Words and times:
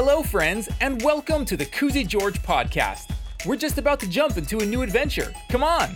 Hello, 0.00 0.22
friends, 0.22 0.68
and 0.80 1.02
welcome 1.02 1.44
to 1.44 1.56
the 1.56 1.66
Koozy 1.66 2.06
George 2.06 2.40
podcast. 2.40 3.10
We're 3.44 3.56
just 3.56 3.78
about 3.78 3.98
to 3.98 4.08
jump 4.08 4.36
into 4.36 4.60
a 4.60 4.64
new 4.64 4.82
adventure. 4.82 5.34
Come 5.48 5.64
on! 5.64 5.90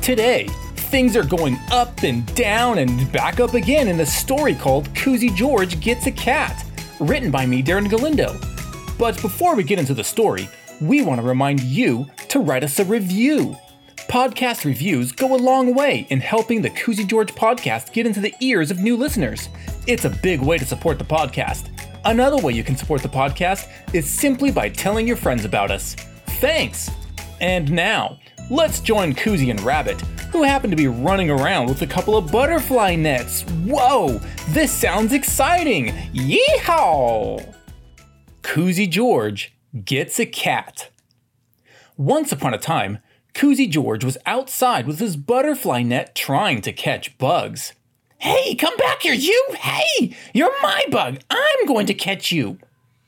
Today, 0.00 0.48
things 0.76 1.14
are 1.14 1.24
going 1.24 1.58
up 1.70 2.02
and 2.02 2.24
down 2.34 2.78
and 2.78 3.12
back 3.12 3.38
up 3.38 3.52
again 3.52 3.86
in 3.86 3.98
the 3.98 4.06
story 4.06 4.54
called 4.54 4.88
Koozy 4.94 5.28
George 5.36 5.78
Gets 5.80 6.06
a 6.06 6.12
Cat, 6.12 6.64
written 7.00 7.30
by 7.30 7.44
me, 7.44 7.62
Darren 7.62 7.90
Galindo. 7.90 8.34
But 8.98 9.20
before 9.20 9.54
we 9.54 9.62
get 9.62 9.78
into 9.78 9.92
the 9.92 10.02
story, 10.02 10.48
we 10.80 11.02
want 11.02 11.20
to 11.20 11.26
remind 11.26 11.60
you 11.60 12.06
to 12.28 12.40
write 12.40 12.64
us 12.64 12.78
a 12.78 12.84
review. 12.84 13.56
Podcast 14.08 14.64
reviews 14.64 15.10
go 15.10 15.34
a 15.34 15.36
long 15.36 15.74
way 15.74 16.06
in 16.10 16.20
helping 16.20 16.62
the 16.62 16.70
Koozy 16.70 17.04
George 17.04 17.34
podcast 17.34 17.92
get 17.92 18.06
into 18.06 18.20
the 18.20 18.34
ears 18.40 18.70
of 18.70 18.78
new 18.78 18.96
listeners. 18.96 19.48
It's 19.86 20.04
a 20.04 20.10
big 20.10 20.40
way 20.40 20.58
to 20.58 20.64
support 20.64 20.98
the 20.98 21.04
podcast. 21.04 21.70
Another 22.04 22.36
way 22.36 22.52
you 22.52 22.62
can 22.62 22.76
support 22.76 23.02
the 23.02 23.08
podcast 23.08 23.68
is 23.92 24.08
simply 24.08 24.52
by 24.52 24.68
telling 24.68 25.08
your 25.08 25.16
friends 25.16 25.44
about 25.44 25.70
us. 25.70 25.94
Thanks! 26.40 26.90
And 27.40 27.70
now, 27.72 28.18
let's 28.50 28.80
join 28.80 29.14
Koozy 29.14 29.50
and 29.50 29.60
Rabbit, 29.62 30.00
who 30.30 30.42
happen 30.42 30.70
to 30.70 30.76
be 30.76 30.88
running 30.88 31.30
around 31.30 31.68
with 31.68 31.82
a 31.82 31.86
couple 31.86 32.16
of 32.16 32.30
butterfly 32.30 32.94
nets. 32.94 33.42
Whoa! 33.64 34.20
This 34.50 34.70
sounds 34.70 35.12
exciting! 35.12 35.88
Yeehaw! 36.12 37.54
Koozy 38.42 38.86
George 38.86 39.55
gets 39.84 40.18
a 40.18 40.26
cat. 40.26 40.90
Once 41.96 42.32
upon 42.32 42.54
a 42.54 42.58
time, 42.58 42.98
Koozy 43.34 43.66
George 43.66 44.04
was 44.04 44.18
outside 44.24 44.86
with 44.86 44.98
his 44.98 45.16
butterfly 45.16 45.82
net 45.82 46.14
trying 46.14 46.62
to 46.62 46.72
catch 46.72 47.18
bugs. 47.18 47.72
Hey, 48.18 48.54
come 48.54 48.76
back 48.76 49.02
here, 49.02 49.14
you! 49.14 49.48
Hey! 49.58 50.16
You're 50.32 50.54
my 50.62 50.84
bug! 50.90 51.20
I'm 51.30 51.66
going 51.66 51.86
to 51.86 51.94
catch 51.94 52.32
you! 52.32 52.58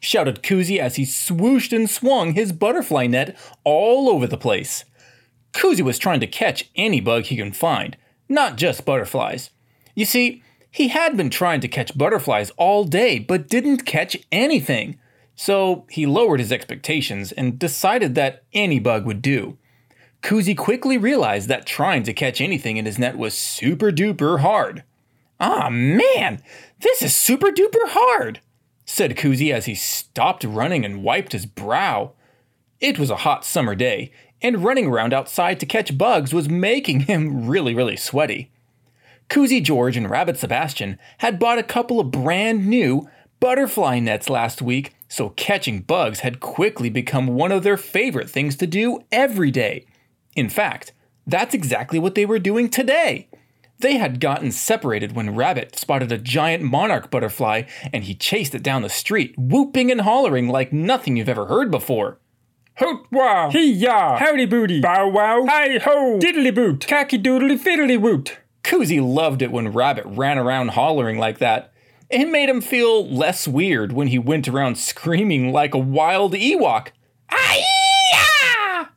shouted 0.00 0.42
Koozy 0.42 0.78
as 0.78 0.96
he 0.96 1.04
swooshed 1.04 1.74
and 1.74 1.88
swung 1.88 2.34
his 2.34 2.52
butterfly 2.52 3.06
net 3.06 3.36
all 3.64 4.08
over 4.08 4.26
the 4.26 4.36
place. 4.36 4.84
Koozy 5.52 5.82
was 5.82 5.98
trying 5.98 6.20
to 6.20 6.26
catch 6.26 6.70
any 6.76 7.00
bug 7.00 7.24
he 7.24 7.36
can 7.36 7.52
find, 7.52 7.96
not 8.28 8.56
just 8.56 8.84
butterflies. 8.84 9.50
You 9.94 10.04
see, 10.04 10.42
he 10.70 10.88
had 10.88 11.16
been 11.16 11.30
trying 11.30 11.60
to 11.62 11.68
catch 11.68 11.96
butterflies 11.96 12.50
all 12.56 12.84
day 12.84 13.18
but 13.18 13.48
didn't 13.48 13.86
catch 13.86 14.16
anything. 14.30 14.98
So 15.40 15.86
he 15.88 16.04
lowered 16.04 16.40
his 16.40 16.50
expectations 16.50 17.30
and 17.30 17.60
decided 17.60 18.16
that 18.16 18.42
any 18.52 18.80
bug 18.80 19.06
would 19.06 19.22
do. 19.22 19.56
Koozy 20.20 20.56
quickly 20.56 20.98
realized 20.98 21.48
that 21.48 21.64
trying 21.64 22.02
to 22.02 22.12
catch 22.12 22.40
anything 22.40 22.76
in 22.76 22.86
his 22.86 22.98
net 22.98 23.16
was 23.16 23.34
super 23.34 23.92
duper 23.92 24.40
hard. 24.40 24.82
Ah 25.38 25.70
man, 25.70 26.42
this 26.80 27.02
is 27.02 27.14
super 27.14 27.52
duper 27.52 27.86
hard, 27.86 28.40
said 28.84 29.16
Koozy 29.16 29.52
as 29.52 29.66
he 29.66 29.76
stopped 29.76 30.42
running 30.42 30.84
and 30.84 31.04
wiped 31.04 31.30
his 31.30 31.46
brow. 31.46 32.14
It 32.80 32.98
was 32.98 33.08
a 33.08 33.18
hot 33.18 33.44
summer 33.44 33.76
day, 33.76 34.10
and 34.42 34.64
running 34.64 34.88
around 34.88 35.14
outside 35.14 35.60
to 35.60 35.66
catch 35.66 35.96
bugs 35.96 36.34
was 36.34 36.48
making 36.48 37.02
him 37.02 37.46
really, 37.48 37.76
really 37.76 37.96
sweaty. 37.96 38.50
Koozy 39.28 39.60
George 39.60 39.96
and 39.96 40.10
Rabbit 40.10 40.36
Sebastian 40.36 40.98
had 41.18 41.38
bought 41.38 41.58
a 41.58 41.62
couple 41.62 42.00
of 42.00 42.10
brand 42.10 42.66
new 42.66 43.08
butterfly 43.38 44.00
nets 44.00 44.28
last 44.28 44.60
week 44.60 44.94
so 45.08 45.30
catching 45.30 45.80
bugs 45.80 46.20
had 46.20 46.40
quickly 46.40 46.90
become 46.90 47.26
one 47.28 47.50
of 47.50 47.62
their 47.62 47.76
favorite 47.76 48.30
things 48.30 48.56
to 48.56 48.66
do 48.66 49.00
every 49.10 49.50
day. 49.50 49.86
In 50.36 50.48
fact, 50.48 50.92
that's 51.26 51.54
exactly 51.54 51.98
what 51.98 52.14
they 52.14 52.26
were 52.26 52.38
doing 52.38 52.68
today. 52.68 53.28
They 53.80 53.96
had 53.96 54.20
gotten 54.20 54.50
separated 54.50 55.14
when 55.14 55.36
Rabbit 55.36 55.78
spotted 55.78 56.10
a 56.10 56.18
giant 56.18 56.64
monarch 56.64 57.10
butterfly 57.10 57.62
and 57.92 58.04
he 58.04 58.14
chased 58.14 58.54
it 58.54 58.62
down 58.62 58.82
the 58.82 58.88
street, 58.88 59.34
whooping 59.38 59.90
and 59.90 60.00
hollering 60.00 60.48
like 60.48 60.72
nothing 60.72 61.16
you've 61.16 61.28
ever 61.28 61.46
heard 61.46 61.70
before. 61.70 62.18
Hoot 62.78 63.06
wow! 63.10 63.50
Hee 63.50 63.72
ya! 63.72 64.18
Howdy 64.18 64.46
booty! 64.46 64.80
Bow 64.80 65.08
wow! 65.08 65.46
Hi 65.48 65.78
ho! 65.78 66.18
Diddly 66.20 66.54
boot! 66.54 66.86
Cocky 66.86 67.18
doodly 67.18 67.58
fiddly 67.58 68.00
woot! 68.00 68.38
Koozy 68.62 69.00
loved 69.00 69.42
it 69.42 69.50
when 69.50 69.72
Rabbit 69.72 70.04
ran 70.06 70.38
around 70.38 70.68
hollering 70.70 71.18
like 71.18 71.38
that. 71.38 71.72
It 72.10 72.26
made 72.26 72.48
him 72.48 72.62
feel 72.62 73.06
less 73.06 73.46
weird 73.46 73.92
when 73.92 74.08
he 74.08 74.18
went 74.18 74.48
around 74.48 74.78
screaming 74.78 75.52
like 75.52 75.74
a 75.74 75.78
wild 75.78 76.32
Ewok. 76.32 76.88
Ah! 77.30 78.90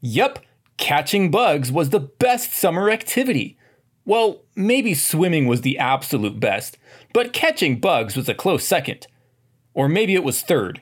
Yup, 0.00 0.40
catching 0.76 1.30
bugs 1.30 1.70
was 1.70 1.90
the 1.90 2.00
best 2.00 2.52
summer 2.52 2.90
activity. 2.90 3.56
Well, 4.04 4.42
maybe 4.54 4.94
swimming 4.94 5.46
was 5.46 5.60
the 5.60 5.78
absolute 5.78 6.40
best, 6.40 6.78
but 7.12 7.32
catching 7.32 7.78
bugs 7.78 8.16
was 8.16 8.28
a 8.28 8.34
close 8.34 8.64
second. 8.64 9.06
Or 9.72 9.88
maybe 9.88 10.14
it 10.14 10.24
was 10.24 10.42
third. 10.42 10.80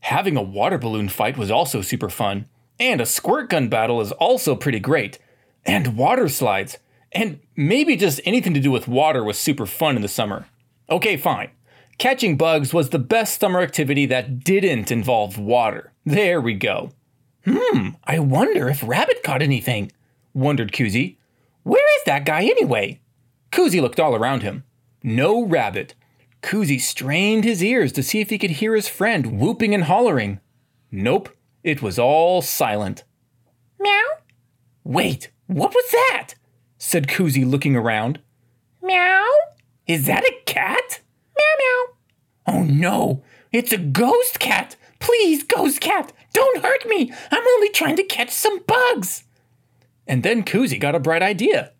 Having 0.00 0.36
a 0.36 0.42
water 0.42 0.78
balloon 0.78 1.08
fight 1.08 1.36
was 1.36 1.50
also 1.50 1.80
super 1.80 2.10
fun, 2.10 2.46
and 2.78 3.00
a 3.00 3.06
squirt 3.06 3.50
gun 3.50 3.68
battle 3.68 4.00
is 4.00 4.12
also 4.12 4.54
pretty 4.54 4.80
great. 4.80 5.18
And 5.64 5.96
water 5.96 6.28
slides, 6.28 6.78
and 7.10 7.40
maybe 7.56 7.96
just 7.96 8.20
anything 8.24 8.54
to 8.54 8.60
do 8.60 8.70
with 8.70 8.86
water 8.86 9.24
was 9.24 9.38
super 9.38 9.66
fun 9.66 9.96
in 9.96 10.02
the 10.02 10.08
summer. 10.08 10.46
Okay, 10.94 11.16
fine. 11.16 11.50
Catching 11.98 12.36
bugs 12.36 12.72
was 12.72 12.90
the 12.90 13.00
best 13.00 13.40
summer 13.40 13.60
activity 13.60 14.06
that 14.06 14.44
didn't 14.44 14.92
involve 14.92 15.36
water. 15.36 15.92
There 16.04 16.40
we 16.40 16.54
go. 16.54 16.92
Hmm, 17.44 17.88
I 18.04 18.20
wonder 18.20 18.68
if 18.68 18.86
Rabbit 18.86 19.24
caught 19.24 19.42
anything, 19.42 19.90
wondered 20.34 20.72
Koozy. 20.72 21.16
Where 21.64 21.82
is 21.98 22.04
that 22.06 22.24
guy 22.24 22.44
anyway? 22.44 23.00
Koozy 23.50 23.80
looked 23.80 23.98
all 23.98 24.14
around 24.14 24.44
him. 24.44 24.62
No 25.02 25.44
rabbit. 25.44 25.96
Koozy 26.42 26.78
strained 26.78 27.42
his 27.42 27.60
ears 27.60 27.90
to 27.90 28.02
see 28.04 28.20
if 28.20 28.30
he 28.30 28.38
could 28.38 28.52
hear 28.52 28.76
his 28.76 28.86
friend 28.88 29.40
whooping 29.40 29.74
and 29.74 29.84
hollering. 29.84 30.38
Nope, 30.92 31.28
it 31.64 31.82
was 31.82 31.98
all 31.98 32.40
silent. 32.40 33.02
Meow? 33.80 34.04
Wait, 34.84 35.32
what 35.48 35.74
was 35.74 35.90
that? 35.90 36.34
said 36.78 37.08
Koozy, 37.08 37.44
looking 37.44 37.74
around. 37.74 38.20
Meow? 38.80 39.24
Is 39.86 40.06
that 40.06 40.24
a 40.24 40.34
cat? 40.46 41.00
Meow 41.36 41.44
meow. 41.58 41.94
Oh 42.46 42.62
no, 42.62 43.22
it's 43.52 43.72
a 43.72 43.78
ghost 43.78 44.38
cat. 44.38 44.76
Please, 44.98 45.42
ghost 45.42 45.80
cat, 45.80 46.12
don't 46.32 46.62
hurt 46.62 46.88
me. 46.88 47.12
I'm 47.30 47.46
only 47.46 47.68
trying 47.68 47.96
to 47.96 48.04
catch 48.04 48.30
some 48.30 48.60
bugs. 48.66 49.24
And 50.06 50.22
then 50.22 50.44
Koozy 50.44 50.78
got 50.78 50.94
a 50.94 51.00
bright 51.00 51.22
idea. 51.22 51.72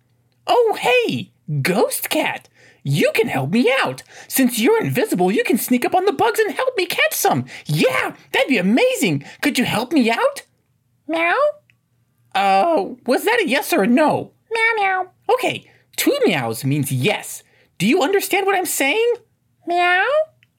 Oh, 0.47 0.77
hey, 0.79 1.33
ghost 1.63 2.11
cat, 2.11 2.49
you 2.83 3.11
can 3.15 3.29
help 3.29 3.51
me 3.51 3.73
out. 3.81 4.03
Since 4.29 4.59
you're 4.59 4.83
invisible, 4.83 5.33
you 5.33 5.43
can 5.43 5.57
sneak 5.57 5.87
up 5.87 5.95
on 5.95 6.05
the 6.05 6.13
bugs 6.13 6.39
and 6.39 6.55
help 6.55 6.77
me 6.77 6.85
catch 6.85 7.15
some. 7.15 7.47
Yeah, 7.65 8.15
that'd 8.33 8.49
be 8.49 8.59
amazing. 8.59 9.25
Could 9.41 9.59
you 9.59 9.65
help 9.65 9.93
me 9.93 10.11
out? 10.11 10.43
Meow? 11.09 11.39
Uh, 12.35 12.95
was 13.07 13.25
that 13.25 13.41
a 13.41 13.49
yes 13.49 13.73
or 13.73 13.85
a 13.85 13.87
no? 13.87 14.33
Meow 14.51 14.73
meow. 14.77 15.11
Okay, 15.33 15.71
two 15.97 16.17
meows 16.27 16.65
means 16.65 16.93
yes. 16.93 17.43
Do 17.79 17.87
you 17.87 18.03
understand 18.03 18.47
what 18.47 18.57
I'm 18.57 18.67
saying? 18.67 19.15
Meow? 19.67 20.05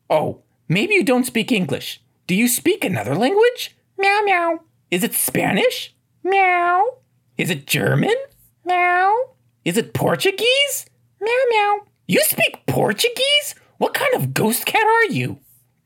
Oh, 0.09 0.41
maybe 0.67 0.95
you 0.95 1.03
don't 1.03 1.25
speak 1.25 1.51
English. 1.51 2.01
Do 2.27 2.35
you 2.35 2.47
speak 2.47 2.83
another 2.83 3.15
language? 3.15 3.75
Meow 3.97 4.21
meow. 4.23 4.59
Is 4.91 5.03
it 5.03 5.13
Spanish? 5.13 5.95
Meow. 6.23 6.83
Is 7.37 7.49
it 7.49 7.67
German? 7.67 8.15
Meow. 8.65 9.13
Is 9.63 9.77
it 9.77 9.93
Portuguese? 9.93 10.87
Meow 11.21 11.43
meow. 11.49 11.79
You 12.07 12.21
speak 12.23 12.65
Portuguese? 12.67 13.55
What 13.77 13.93
kind 13.93 14.13
of 14.15 14.33
ghost 14.33 14.65
cat 14.65 14.85
are 14.85 15.11
you? 15.11 15.39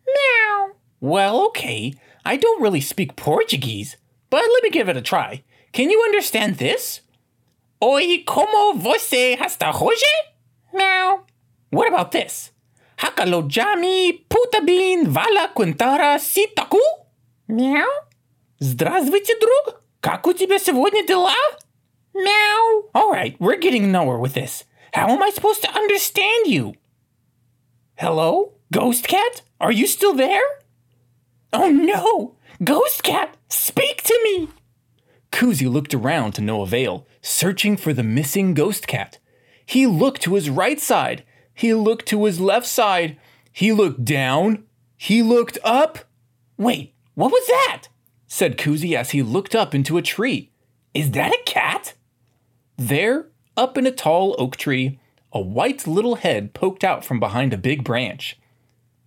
Meow. 0.07 0.71
Well, 0.99 1.45
okay. 1.47 1.93
I 2.25 2.35
don't 2.37 2.61
really 2.61 2.81
speak 2.81 3.15
Portuguese, 3.15 3.97
but 4.29 4.41
let 4.53 4.63
me 4.63 4.69
give 4.69 4.89
it 4.89 4.97
a 4.97 5.01
try. 5.01 5.43
Can 5.71 5.89
you 5.89 6.01
understand 6.05 6.57
this? 6.57 7.01
Oi, 7.81 8.23
como 8.25 8.73
você 8.73 9.37
está 9.37 9.71
hoje? 9.73 10.05
Meow. 10.73 11.25
What 11.69 11.87
about 11.87 12.11
this? 12.11 12.51
Hakalojami 12.97 14.25
putabin 14.29 15.07
vala 15.07 15.51
kuntara 15.55 16.19
sitaku? 16.19 16.79
Meow. 17.47 17.87
Здравствуйте, 18.59 19.39
друг. 19.39 19.81
Как 20.01 20.27
у 20.27 20.33
сегодня 20.33 21.05
дела? 21.05 21.33
Meow. 22.13 22.89
All 22.93 23.11
right, 23.11 23.35
we're 23.39 23.57
getting 23.57 23.91
nowhere 23.91 24.17
with 24.17 24.33
this. 24.33 24.65
How 24.93 25.07
am 25.09 25.21
I 25.21 25.29
supposed 25.29 25.61
to 25.63 25.73
understand 25.73 26.47
you? 26.47 26.73
Hello? 27.95 28.53
Ghost 28.71 29.07
Cat? 29.07 29.41
Are 29.59 29.71
you 29.71 29.87
still 29.87 30.13
there? 30.13 30.41
Oh 31.51 31.69
no! 31.69 32.35
Ghost 32.63 33.03
Cat, 33.03 33.35
speak 33.49 34.03
to 34.03 34.19
me! 34.23 34.49
Koozy 35.31 35.67
looked 35.67 35.93
around 35.93 36.33
to 36.33 36.41
no 36.41 36.61
avail, 36.61 37.07
searching 37.21 37.75
for 37.75 37.91
the 37.91 38.03
missing 38.03 38.53
Ghost 38.53 38.87
Cat. 38.87 39.17
He 39.69 39.85
looked 39.85 40.23
to 40.23 40.33
his 40.33 40.49
right 40.49 40.79
side. 40.79 41.23
He 41.53 41.75
looked 41.75 42.07
to 42.07 42.25
his 42.25 42.39
left 42.39 42.65
side. 42.65 43.19
He 43.51 43.71
looked 43.71 44.03
down. 44.03 44.63
He 44.97 45.21
looked 45.21 45.59
up. 45.63 45.99
Wait, 46.57 46.95
what 47.13 47.31
was 47.31 47.45
that? 47.45 47.83
said 48.27 48.57
Koozy 48.57 48.95
as 48.95 49.11
he 49.11 49.21
looked 49.21 49.53
up 49.53 49.75
into 49.75 49.99
a 49.99 50.01
tree. 50.01 50.49
Is 50.95 51.11
that 51.11 51.31
a 51.31 51.43
cat? 51.45 51.93
There, 52.77 53.27
up 53.55 53.77
in 53.77 53.85
a 53.85 53.91
tall 53.91 54.35
oak 54.39 54.57
tree, 54.57 54.99
a 55.31 55.39
white 55.39 55.85
little 55.85 56.15
head 56.15 56.55
poked 56.55 56.83
out 56.83 57.05
from 57.05 57.19
behind 57.19 57.53
a 57.53 57.57
big 57.57 57.83
branch. 57.83 58.39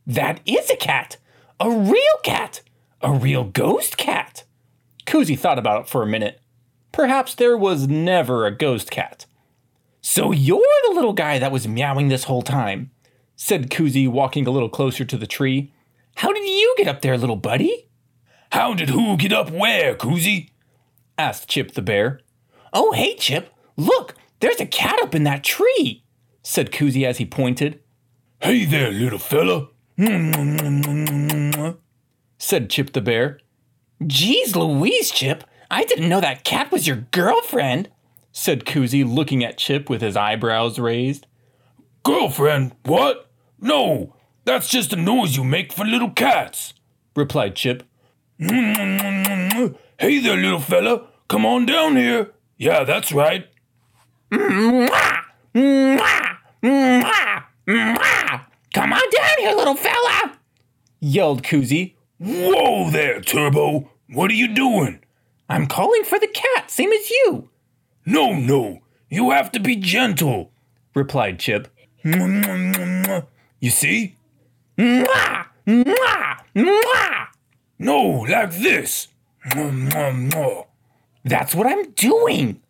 That 0.06 0.38
is 0.46 0.70
a 0.70 0.76
cat! 0.76 1.16
A 1.58 1.68
real 1.68 2.18
cat! 2.22 2.60
A 3.00 3.12
real 3.12 3.42
ghost 3.42 3.96
cat! 3.96 4.44
Koozie 5.06 5.36
thought 5.36 5.58
about 5.58 5.80
it 5.80 5.88
for 5.88 6.04
a 6.04 6.06
minute. 6.06 6.38
Perhaps 6.92 7.34
there 7.34 7.56
was 7.56 7.88
never 7.88 8.46
a 8.46 8.56
ghost 8.56 8.92
cat. 8.92 9.26
So 10.02 10.32
you're 10.32 10.60
the 10.88 10.94
little 10.94 11.12
guy 11.12 11.38
that 11.38 11.52
was 11.52 11.68
meowing 11.68 12.08
this 12.08 12.24
whole 12.24 12.42
time, 12.42 12.90
said 13.36 13.70
Koozy, 13.70 14.08
walking 14.08 14.48
a 14.48 14.50
little 14.50 14.68
closer 14.68 15.04
to 15.04 15.16
the 15.16 15.28
tree. 15.28 15.72
How 16.16 16.32
did 16.32 16.44
you 16.44 16.74
get 16.76 16.88
up 16.88 17.02
there, 17.02 17.16
little 17.16 17.36
buddy? 17.36 17.88
How 18.50 18.74
did 18.74 18.90
who 18.90 19.16
get 19.16 19.32
up 19.32 19.50
where, 19.50 19.94
Koozy? 19.94 20.50
asked 21.16 21.48
Chip 21.48 21.72
the 21.72 21.82
bear. 21.82 22.20
Oh, 22.72 22.90
hey, 22.92 23.14
Chip, 23.14 23.50
look, 23.76 24.14
there's 24.40 24.60
a 24.60 24.66
cat 24.66 25.00
up 25.02 25.14
in 25.14 25.22
that 25.22 25.44
tree, 25.44 26.04
said 26.42 26.72
Koozy 26.72 27.06
as 27.06 27.18
he 27.18 27.24
pointed. 27.24 27.78
Hey 28.40 28.64
there, 28.64 28.90
little 28.90 29.20
fella, 29.20 29.68
said 32.38 32.68
Chip 32.70 32.92
the 32.92 33.00
bear. 33.00 33.38
Geez 34.04 34.56
Louise, 34.56 35.12
Chip, 35.12 35.44
I 35.70 35.84
didn't 35.84 36.08
know 36.08 36.20
that 36.20 36.42
cat 36.42 36.72
was 36.72 36.88
your 36.88 37.06
girlfriend, 37.12 37.88
said 38.32 38.64
Koozy, 38.64 39.04
looking 39.04 39.44
at 39.44 39.58
Chip 39.58 39.88
with 39.88 40.00
his 40.00 40.16
eyebrows 40.16 40.78
raised. 40.78 41.26
Girlfriend? 42.02 42.72
What? 42.84 43.30
No, 43.60 44.16
that's 44.44 44.68
just 44.68 44.92
a 44.92 44.96
noise 44.96 45.36
you 45.36 45.44
make 45.44 45.72
for 45.72 45.84
little 45.84 46.10
cats, 46.10 46.74
replied 47.14 47.54
Chip. 47.54 47.84
Hey 48.40 50.18
there, 50.18 50.36
little 50.36 50.58
fella, 50.58 51.06
come 51.28 51.46
on 51.46 51.66
down 51.66 51.94
here. 51.94 52.32
Yeah, 52.56 52.82
that's 52.82 53.12
right. 53.12 53.46
Come 54.30 54.88
on 58.92 59.10
down 59.10 59.38
here, 59.38 59.54
little 59.54 59.76
fella, 59.76 60.38
yelled 60.98 61.44
Koozy. 61.44 61.94
Whoa 62.18 62.90
there, 62.90 63.20
Turbo. 63.20 63.90
What 64.08 64.30
are 64.30 64.34
you 64.34 64.48
doing? 64.52 65.04
I'm 65.48 65.66
calling 65.66 66.02
for 66.04 66.18
the 66.18 66.26
cat, 66.26 66.70
same 66.70 66.90
as 66.92 67.10
you. 67.10 67.50
No, 68.04 68.32
no, 68.32 68.80
you 69.08 69.30
have 69.30 69.52
to 69.52 69.60
be 69.60 69.76
gentle, 69.76 70.50
replied 70.94 71.38
Chip. 71.38 71.68
You 72.04 73.70
see? 73.70 74.16
No, 77.78 78.26
like 78.28 78.52
this. 78.52 79.08
That's 81.24 81.54
what 81.54 81.66
I'm 81.66 81.90
doing. 81.92 82.60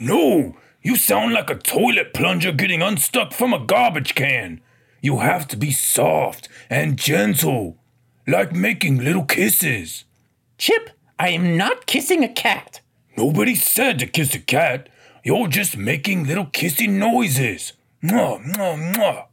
No, 0.00 0.56
you 0.82 0.96
sound 0.96 1.32
like 1.32 1.50
a 1.50 1.54
toilet 1.54 2.14
plunger 2.14 2.52
getting 2.52 2.82
unstuck 2.82 3.32
from 3.32 3.52
a 3.52 3.64
garbage 3.64 4.14
can. 4.14 4.60
You 5.00 5.18
have 5.18 5.48
to 5.48 5.56
be 5.56 5.70
soft 5.70 6.48
and 6.70 6.96
gentle, 6.96 7.76
like 8.26 8.52
making 8.52 8.98
little 9.04 9.24
kisses. 9.24 10.04
Chip, 10.58 10.90
I 11.18 11.30
am 11.30 11.56
not 11.56 11.86
kissing 11.86 12.22
a 12.22 12.28
cat. 12.28 12.81
Nobody 13.16 13.54
said 13.54 13.98
to 13.98 14.06
kiss 14.06 14.34
a 14.34 14.38
cat. 14.38 14.88
You're 15.24 15.48
just 15.48 15.76
making 15.76 16.26
little 16.26 16.46
kissy 16.46 16.88
noises. 16.88 17.74
Mwah, 18.02 18.42
mwah, 18.44 18.94
mwah. 18.94 19.26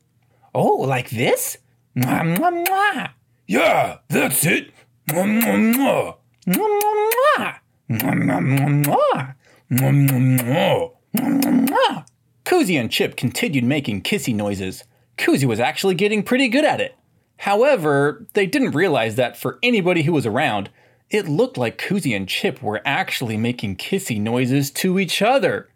Oh, 0.54 0.78
like 0.78 1.10
this? 1.10 1.58
Mwah, 1.96 2.38
mwah, 2.38 2.66
mwah. 2.66 3.10
Yeah, 3.48 3.98
that's 4.10 4.46
it. 4.46 4.72
Mwah, 5.08 5.26
mwah, 5.26 5.76
mwah. 5.76 6.16
Mwah, 6.48 6.70
mwah, 6.82 6.96
mwah. 7.14 7.60
Mwah, 7.90 8.16
mwah, 8.16 8.42
mwah, 8.42 8.84
mwah. 8.84 9.36
Mwah, 9.72 9.92
mwah, 9.94 10.20
mwah. 10.20 10.92
Mwah, 11.14 11.42
mwah, 11.42 11.68
mwah. 11.68 12.06
Koozy 12.46 12.78
and 12.78 12.92
Chip 12.92 13.16
continued 13.16 13.64
making 13.64 14.02
kissy 14.02 14.36
noises. 14.36 14.84
Koozy 15.18 15.46
was 15.46 15.60
actually 15.60 15.96
getting 15.96 16.24
pretty 16.24 16.48
good 16.48 16.66
at 16.66 16.82
it. 16.82 16.96
However, 17.38 18.26
they 18.34 18.46
didn't 18.46 18.72
realize 18.76 19.16
that 19.16 19.38
for 19.38 19.60
anybody 19.64 20.04
who 20.04 20.12
was 20.12 20.26
around, 20.26 20.70
it 21.10 21.28
looked 21.28 21.58
like 21.58 21.78
Koozy 21.78 22.16
and 22.16 22.28
Chip 22.28 22.62
were 22.62 22.82
actually 22.86 23.38
making 23.38 23.78
kissy 23.78 24.20
noises 24.20 24.70
to 24.72 25.00
each 25.00 25.22
other. 25.22 25.70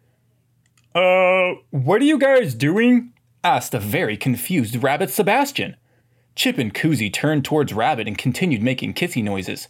Uh, 0.94 1.54
what 1.70 2.00
are 2.00 2.04
you 2.04 2.18
guys 2.18 2.54
doing? 2.54 3.12
asked 3.42 3.74
a 3.74 3.80
very 3.80 4.16
confused 4.16 4.82
Rabbit 4.82 5.10
Sebastian. 5.10 5.76
Chip 6.36 6.56
and 6.58 6.72
Koozy 6.72 7.12
turned 7.12 7.44
towards 7.44 7.72
Rabbit 7.72 8.08
and 8.08 8.16
continued 8.16 8.62
making 8.62 8.94
kissy 8.94 9.22
noises. 9.22 9.68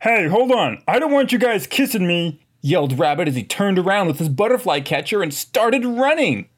Hey, 0.00 0.28
hold 0.28 0.52
on. 0.52 0.82
I 0.86 0.98
don't 0.98 1.12
want 1.12 1.32
you 1.32 1.38
guys 1.38 1.66
kissing 1.66 2.06
me. 2.06 2.40
yelled 2.60 2.98
Rabbit 2.98 3.28
as 3.28 3.34
he 3.34 3.44
turned 3.44 3.78
around 3.78 4.06
with 4.06 4.18
his 4.18 4.28
butterfly 4.28 4.80
catcher 4.80 5.22
and 5.22 5.32
started 5.34 5.84
running. 5.84 6.48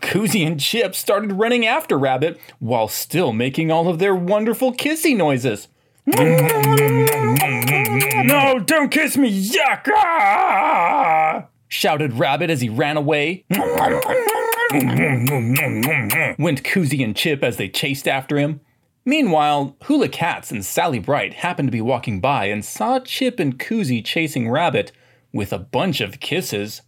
Koozy 0.00 0.44
and 0.44 0.60
Chip 0.60 0.94
started 0.94 1.32
running 1.32 1.66
after 1.66 1.98
Rabbit 1.98 2.40
while 2.58 2.88
still 2.88 3.32
making 3.32 3.70
all 3.70 3.88
of 3.88 3.98
their 3.98 4.14
wonderful 4.14 4.72
kissy 4.72 5.16
noises. 5.16 5.68
No, 8.24 8.58
don't 8.58 8.90
kiss 8.90 9.16
me. 9.16 9.30
Yuck! 9.30 9.88
Ah! 9.94 11.46
Shouted 11.68 12.14
Rabbit 12.14 12.50
as 12.50 12.60
he 12.60 12.68
ran 12.68 12.96
away. 12.96 13.44
Went 13.50 13.60
Koozy 16.64 17.04
and 17.04 17.16
Chip 17.16 17.44
as 17.44 17.56
they 17.56 17.68
chased 17.68 18.08
after 18.08 18.36
him. 18.38 18.60
Meanwhile, 19.04 19.76
Hula 19.84 20.08
Cats 20.08 20.50
and 20.50 20.64
Sally 20.64 20.98
Bright 20.98 21.34
happened 21.34 21.68
to 21.68 21.72
be 21.72 21.80
walking 21.80 22.20
by 22.20 22.46
and 22.46 22.64
saw 22.64 23.00
Chip 23.00 23.38
and 23.38 23.58
Koozy 23.58 24.04
chasing 24.04 24.50
Rabbit 24.50 24.92
with 25.32 25.52
a 25.52 25.58
bunch 25.58 26.00
of 26.00 26.20
kisses. 26.20 26.82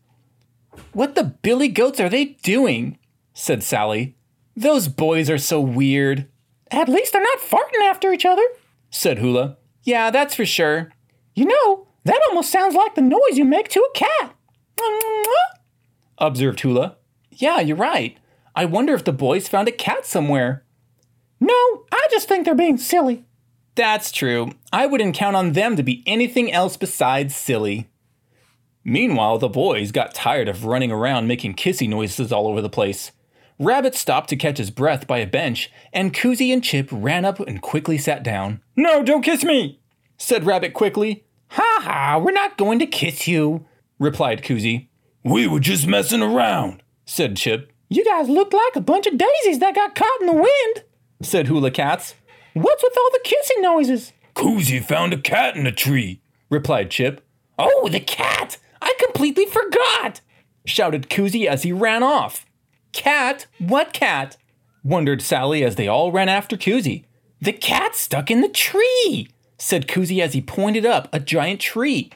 What 0.93 1.15
the 1.15 1.25
billy 1.25 1.69
goats 1.69 2.01
are 2.01 2.09
they 2.11 2.25
doing? 2.43 2.99
Said 3.41 3.63
Sally. 3.63 4.17
Those 4.57 4.89
boys 4.89 5.31
are 5.31 5.39
so 5.39 5.61
weird, 5.61 6.29
At 6.71 6.89
least 6.89 7.13
they're 7.13 7.23
not 7.23 7.39
farting 7.41 7.81
after 7.83 8.13
each 8.13 8.27
other. 8.27 8.43
said 8.91 9.19
Hula. 9.19 9.57
Yeah, 9.83 10.11
that's 10.11 10.35
for 10.35 10.45
sure. 10.45 10.93
You 11.35 11.47
know, 11.47 11.87
that 12.05 12.21
almost 12.29 12.51
sounds 12.53 12.75
like 12.75 12.95
the 12.95 13.01
noise 13.03 13.37
you 13.39 13.45
make 13.45 13.69
to 13.69 13.81
a 13.81 13.99
cat. 13.99 14.35
Observed 16.19 16.61
Hula. 16.61 16.97
Yeah, 17.31 17.61
you're 17.61 17.77
right. 17.77 18.19
I 18.55 18.65
wonder 18.67 18.95
if 18.95 19.05
the 19.05 19.13
boys 19.13 19.49
found 19.49 19.69
a 19.69 19.73
cat 19.73 20.05
somewhere. 20.05 20.65
No, 21.41 21.55
I 21.91 22.07
just 22.11 22.29
think 22.29 22.45
they're 22.45 22.55
being 22.55 22.77
silly. 22.77 23.25
That's 23.75 24.13
true. 24.13 24.53
I 24.73 24.87
wouldn't 24.87 25.15
count 25.15 25.37
on 25.37 25.53
them 25.53 25.77
to 25.77 25.83
be 25.83 26.03
anything 26.07 26.53
else 26.53 26.77
besides 26.77 27.35
silly. 27.35 27.89
Meanwhile, 28.85 29.39
the 29.39 29.49
boys 29.49 29.93
got 29.93 30.13
tired 30.15 30.49
of 30.49 30.65
running 30.67 30.91
around 30.91 31.27
making 31.27 31.55
kissy 31.55 31.89
noises 31.89 32.33
all 32.33 32.47
over 32.47 32.61
the 32.61 32.69
place. 32.69 33.13
Rabbit 33.61 33.95
stopped 33.95 34.31
to 34.31 34.37
catch 34.37 34.57
his 34.57 34.71
breath 34.71 35.07
by 35.07 35.19
a 35.19 35.27
bench, 35.27 35.71
and 35.93 36.15
Koozy 36.15 36.51
and 36.51 36.65
Chip 36.65 36.89
ran 36.91 37.27
up 37.27 37.39
and 37.41 37.61
quickly 37.61 37.99
sat 37.99 38.23
down. 38.23 38.63
No, 38.75 39.03
don't 39.03 39.21
kiss 39.21 39.45
me. 39.45 39.79
Said 40.17 40.47
Rabbit 40.47 40.73
quickly. 40.73 41.27
Ha 41.49 41.81
ha, 41.83 42.19
we're 42.19 42.33
not 42.33 42.57
going 42.57 42.79
to 42.79 42.87
kiss 42.87 43.29
you, 43.29 43.67
replied 43.99 44.43
Koozy. 44.43 44.89
We 45.23 45.47
were 45.47 45.61
just 45.61 45.87
messing 45.87 46.23
around. 46.23 46.83
Said 47.05 47.37
Chip. 47.37 47.71
You 47.91 48.03
guys 48.03 48.31
look 48.31 48.55
like 48.55 48.77
a 48.77 48.81
bunch 48.81 49.07
of 49.07 49.19
daisies 49.19 49.59
that 49.59 49.75
got 49.75 49.95
caught 49.95 50.21
in 50.23 50.29
the 50.29 50.33
wind. 50.33 50.85
Said 51.21 51.47
Hula 51.47 51.71
Cats. 51.71 52.15
What's 52.55 52.83
with 52.83 52.97
all 52.97 53.11
the 53.13 53.21
kissing 53.25 53.61
noises? 53.61 54.15
Koozy 54.35 54.83
found 54.83 55.13
a 55.13 55.19
cat 55.19 55.57
in 55.57 55.67
a 55.67 55.73
tree. 55.73 56.23
Replied 56.49 56.91
Chip. 56.91 57.21
Oh, 57.59 57.91
the 57.91 58.01
cat! 58.01 58.57
I 58.81 58.95
completely 58.99 59.45
forgot! 59.45 60.23
Shouted 60.65 61.11
Koozy 61.11 61.47
as 61.47 61.63
he 61.63 61.73
ran 61.73 62.03
off. 62.03 62.47
Cat? 62.93 63.47
What 63.59 63.93
cat? 63.93 64.37
Wondered 64.83 65.23
Sally 65.23 65.63
as 65.65 65.77
they 65.77 65.89
all 65.89 66.11
ran 66.13 66.29
after 66.29 66.57
Koozy. 66.57 67.05
The 67.41 67.53
cat 67.53 67.95
stuck 67.95 68.31
in 68.31 68.41
the 68.41 68.49
tree, 68.49 69.29
said 69.59 69.89
Koozy 69.89 70.21
as 70.21 70.33
he 70.35 70.41
pointed 70.41 70.85
up 70.85 71.09
a 71.13 71.21
giant 71.21 71.61
tree. 71.61 72.11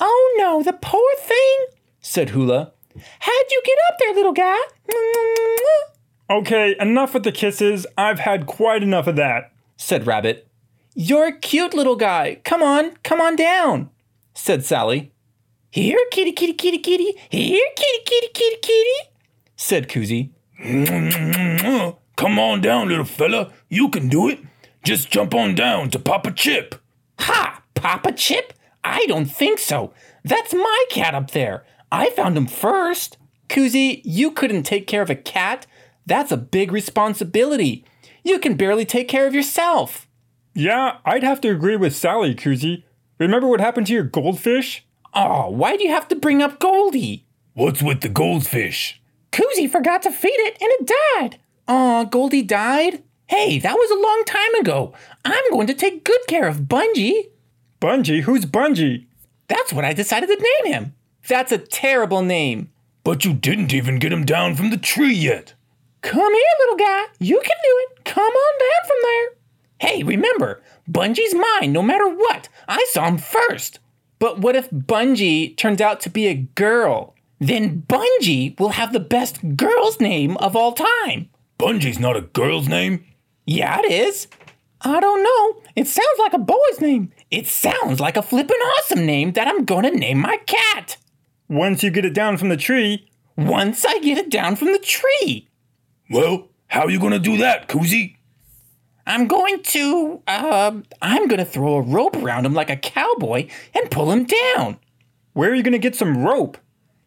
Oh 0.00 0.34
no, 0.38 0.62
the 0.62 0.72
poor 0.72 1.14
thing. 1.18 1.66
Said 2.00 2.30
Hula. 2.30 2.72
How'd 3.20 3.50
you 3.50 3.62
get 3.64 3.78
up 3.88 3.98
there, 3.98 4.14
little 4.14 4.32
guy? 4.32 4.56
Okay, 6.30 6.76
enough 6.78 7.14
with 7.14 7.22
the 7.22 7.32
kisses. 7.32 7.86
I've 7.96 8.18
had 8.18 8.44
quite 8.44 8.82
enough 8.82 9.06
of 9.06 9.16
that. 9.16 9.50
Said 9.78 10.06
Rabbit. 10.06 10.46
You're 10.94 11.28
a 11.28 11.32
cute 11.38 11.72
little 11.72 11.96
guy. 11.96 12.40
Come 12.44 12.62
on, 12.62 12.96
come 13.02 13.18
on 13.18 13.34
down, 13.34 13.88
said 14.34 14.62
Sally. 14.62 15.10
Here, 15.70 15.98
kitty, 16.10 16.32
kitty, 16.32 16.52
kitty, 16.52 16.78
kitty. 16.78 17.14
Here, 17.30 17.64
kitty, 17.76 17.98
kitty, 18.04 18.28
kitty, 18.34 18.56
kitty. 18.60 19.07
Said 19.60 19.88
Koozy. 19.88 20.30
Come 22.16 22.38
on 22.38 22.60
down, 22.60 22.88
little 22.88 23.04
fella. 23.04 23.52
You 23.68 23.88
can 23.88 24.08
do 24.08 24.28
it. 24.28 24.38
Just 24.84 25.10
jump 25.10 25.34
on 25.34 25.56
down 25.56 25.90
to 25.90 25.98
Papa 25.98 26.30
Chip. 26.30 26.76
Ha! 27.18 27.60
Papa 27.74 28.12
Chip? 28.12 28.52
I 28.84 29.04
don't 29.06 29.26
think 29.26 29.58
so. 29.58 29.92
That's 30.24 30.54
my 30.54 30.84
cat 30.90 31.14
up 31.14 31.32
there. 31.32 31.64
I 31.90 32.10
found 32.10 32.36
him 32.36 32.46
first. 32.46 33.18
Koozy, 33.48 34.00
you 34.04 34.30
couldn't 34.30 34.62
take 34.62 34.86
care 34.86 35.02
of 35.02 35.10
a 35.10 35.16
cat. 35.16 35.66
That's 36.06 36.30
a 36.30 36.36
big 36.36 36.70
responsibility. 36.70 37.84
You 38.22 38.38
can 38.38 38.56
barely 38.56 38.84
take 38.84 39.08
care 39.08 39.26
of 39.26 39.34
yourself. 39.34 40.06
Yeah, 40.54 40.98
I'd 41.04 41.24
have 41.24 41.40
to 41.42 41.50
agree 41.50 41.76
with 41.76 41.96
Sally, 41.96 42.34
Koozy. 42.34 42.84
Remember 43.18 43.48
what 43.48 43.60
happened 43.60 43.88
to 43.88 43.92
your 43.92 44.04
goldfish? 44.04 44.86
Oh, 45.14 45.50
why 45.50 45.76
do 45.76 45.82
you 45.82 45.90
have 45.90 46.06
to 46.08 46.16
bring 46.16 46.42
up 46.42 46.60
Goldie? 46.60 47.26
What's 47.54 47.82
with 47.82 48.02
the 48.02 48.08
goldfish? 48.08 49.02
Koozy 49.32 49.66
forgot 49.66 50.02
to 50.02 50.10
feed 50.10 50.30
it 50.30 50.56
and 50.60 50.70
it 50.78 50.94
died. 51.16 51.38
Aw, 51.68 52.04
Goldie 52.04 52.42
died? 52.42 53.02
Hey, 53.26 53.58
that 53.58 53.74
was 53.74 53.90
a 53.90 54.02
long 54.02 54.22
time 54.26 54.54
ago. 54.60 54.94
I'm 55.24 55.50
going 55.50 55.66
to 55.66 55.74
take 55.74 56.04
good 56.04 56.20
care 56.26 56.48
of 56.48 56.62
Bungie. 56.62 57.28
Bungie? 57.80 58.22
Who's 58.22 58.46
Bungie? 58.46 59.06
That's 59.48 59.72
what 59.72 59.84
I 59.84 59.92
decided 59.92 60.28
to 60.28 60.36
name 60.64 60.72
him. 60.72 60.94
That's 61.28 61.52
a 61.52 61.58
terrible 61.58 62.22
name. 62.22 62.70
But 63.04 63.24
you 63.24 63.34
didn't 63.34 63.74
even 63.74 63.98
get 63.98 64.12
him 64.12 64.24
down 64.24 64.54
from 64.54 64.70
the 64.70 64.76
tree 64.78 65.14
yet. 65.14 65.54
Come 66.00 66.32
here, 66.34 66.42
little 66.60 66.76
guy. 66.76 67.04
You 67.18 67.38
can 67.40 67.56
do 67.62 67.86
it. 67.86 68.04
Come 68.04 68.22
on 68.24 68.58
down 68.58 68.88
from 68.88 68.96
there. 69.02 69.28
Hey, 69.80 70.02
remember, 70.02 70.62
Bungie's 70.90 71.34
mine 71.34 71.72
no 71.72 71.82
matter 71.82 72.08
what. 72.08 72.48
I 72.66 72.86
saw 72.90 73.06
him 73.06 73.18
first. 73.18 73.78
But 74.18 74.38
what 74.38 74.56
if 74.56 74.70
Bungie 74.70 75.56
turns 75.56 75.80
out 75.80 76.00
to 76.00 76.10
be 76.10 76.26
a 76.26 76.34
girl? 76.34 77.14
Then 77.40 77.82
Bungie 77.88 78.58
will 78.58 78.70
have 78.70 78.92
the 78.92 79.00
best 79.00 79.56
girl's 79.56 80.00
name 80.00 80.36
of 80.38 80.56
all 80.56 80.72
time. 80.72 81.28
Bungie's 81.58 81.98
not 81.98 82.16
a 82.16 82.22
girl's 82.22 82.68
name. 82.68 83.04
Yeah, 83.46 83.78
it 83.78 83.90
is. 83.90 84.26
I 84.80 85.00
don't 85.00 85.22
know. 85.22 85.62
It 85.76 85.86
sounds 85.86 86.18
like 86.18 86.32
a 86.32 86.38
boy's 86.38 86.80
name. 86.80 87.12
It 87.30 87.46
sounds 87.46 88.00
like 88.00 88.16
a 88.16 88.22
flippin' 88.22 88.56
awesome 88.56 89.04
name 89.06 89.32
that 89.32 89.48
I'm 89.48 89.64
gonna 89.64 89.90
name 89.90 90.18
my 90.18 90.36
cat. 90.46 90.96
Once 91.48 91.82
you 91.82 91.90
get 91.90 92.04
it 92.04 92.14
down 92.14 92.36
from 92.36 92.48
the 92.48 92.56
tree, 92.56 93.04
Once 93.36 93.84
I 93.84 94.00
get 94.00 94.18
it 94.18 94.30
down 94.30 94.56
from 94.56 94.72
the 94.72 94.80
tree, 94.80 95.48
Well, 96.10 96.48
how 96.66 96.82
are 96.82 96.90
you 96.90 96.98
gonna 96.98 97.20
do 97.20 97.36
that, 97.38 97.68
Koozy? 97.68 98.16
I'm 99.06 99.26
going 99.26 99.62
to, 99.62 100.22
uh, 100.26 100.72
I'm 101.00 101.28
gonna 101.28 101.44
throw 101.44 101.76
a 101.76 101.80
rope 101.80 102.16
around 102.16 102.44
him 102.46 102.52
like 102.54 102.68
a 102.68 102.76
cowboy 102.76 103.46
and 103.74 103.90
pull 103.90 104.10
him 104.10 104.24
down. 104.24 104.78
where 105.32 105.50
are 105.52 105.54
you 105.54 105.62
to 105.62 105.78
get 105.78 105.94
some 105.94 106.24
rope? 106.24 106.58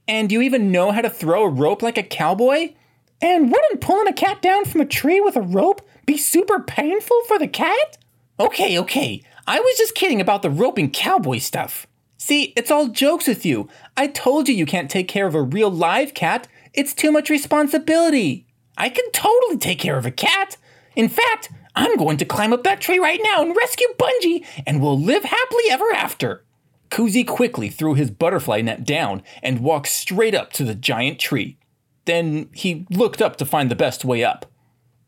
And 0.08 0.30
do 0.30 0.36
you 0.36 0.42
even 0.42 0.72
know 0.72 0.92
how 0.92 1.02
to 1.02 1.10
throw 1.10 1.44
a 1.44 1.50
rope 1.50 1.82
like 1.82 1.98
a 1.98 2.04
cowboy? 2.04 2.74
And 3.22 3.52
wouldn't 3.52 3.82
pulling 3.82 4.08
a 4.08 4.14
cat 4.14 4.42
down 4.42 4.66
from 4.66 4.82
a 4.82 4.86
tree 4.86 5.22
with 5.22 5.36
a 5.36 5.42
rope 5.42 5.88
be 6.06 6.18
super 6.18 6.60
painful 6.60 7.22
for 7.28 7.38
the 7.38 7.48
cat? 7.48 7.98
Okay, 8.40 8.80
okay. 8.80 9.22
I 9.48 9.60
was 9.60 9.78
just 9.78 9.96
kidding 9.96 10.20
about 10.20 10.42
the 10.42 10.50
roping 10.50 10.90
cowboy 10.90 11.38
stuff. 11.38 11.86
See, 12.18 12.54
it's 12.56 12.72
all 12.72 12.88
jokes 12.88 13.28
with 13.28 13.46
you. 13.46 13.68
I 13.98 14.08
told 14.08 14.48
you 14.48 14.56
you 14.56 14.66
can't 14.66 14.90
take 14.90 15.08
care 15.08 15.28
of 15.28 15.36
a 15.36 15.42
real 15.42 15.70
live 15.70 16.14
cat. 16.14 16.48
It's 16.74 16.94
too 16.94 17.12
much 17.12 17.30
responsibility. 17.30 18.46
I 18.78 18.90
can 18.90 19.10
totally 19.12 19.58
take 19.58 19.80
care 19.80 19.98
of 19.98 20.06
a 20.06 20.12
cat. 20.12 20.58
In 20.96 21.10
fact, 21.10 21.52
I'm 21.76 21.98
going 21.98 22.18
to 22.18 22.26
climb 22.26 22.54
up 22.54 22.64
that 22.64 22.82
tree 22.82 23.00
right 23.00 23.20
now 23.24 23.42
and 23.42 23.56
rescue 23.56 23.88
Bungie, 23.98 24.46
and 24.66 24.82
we'll 24.82 25.00
live 25.00 25.24
happily 25.24 25.64
ever 25.70 25.92
after. 25.94 26.44
Koozy 26.92 27.24
quickly 27.24 27.70
threw 27.70 27.96
his 27.96 28.12
butterfly 28.12 28.62
net 28.62 28.84
down 28.84 29.24
and 29.42 29.62
walked 29.62 29.88
straight 29.88 30.36
up 30.36 30.52
to 30.54 30.64
the 30.64 30.76
giant 30.76 31.20
tree. 31.20 31.58
Then 32.06 32.50
he 32.54 32.86
looked 32.92 33.22
up 33.22 33.38
to 33.38 33.46
find 33.46 33.72
the 33.72 33.76
best 33.76 34.04
way 34.04 34.24
up. 34.24 34.46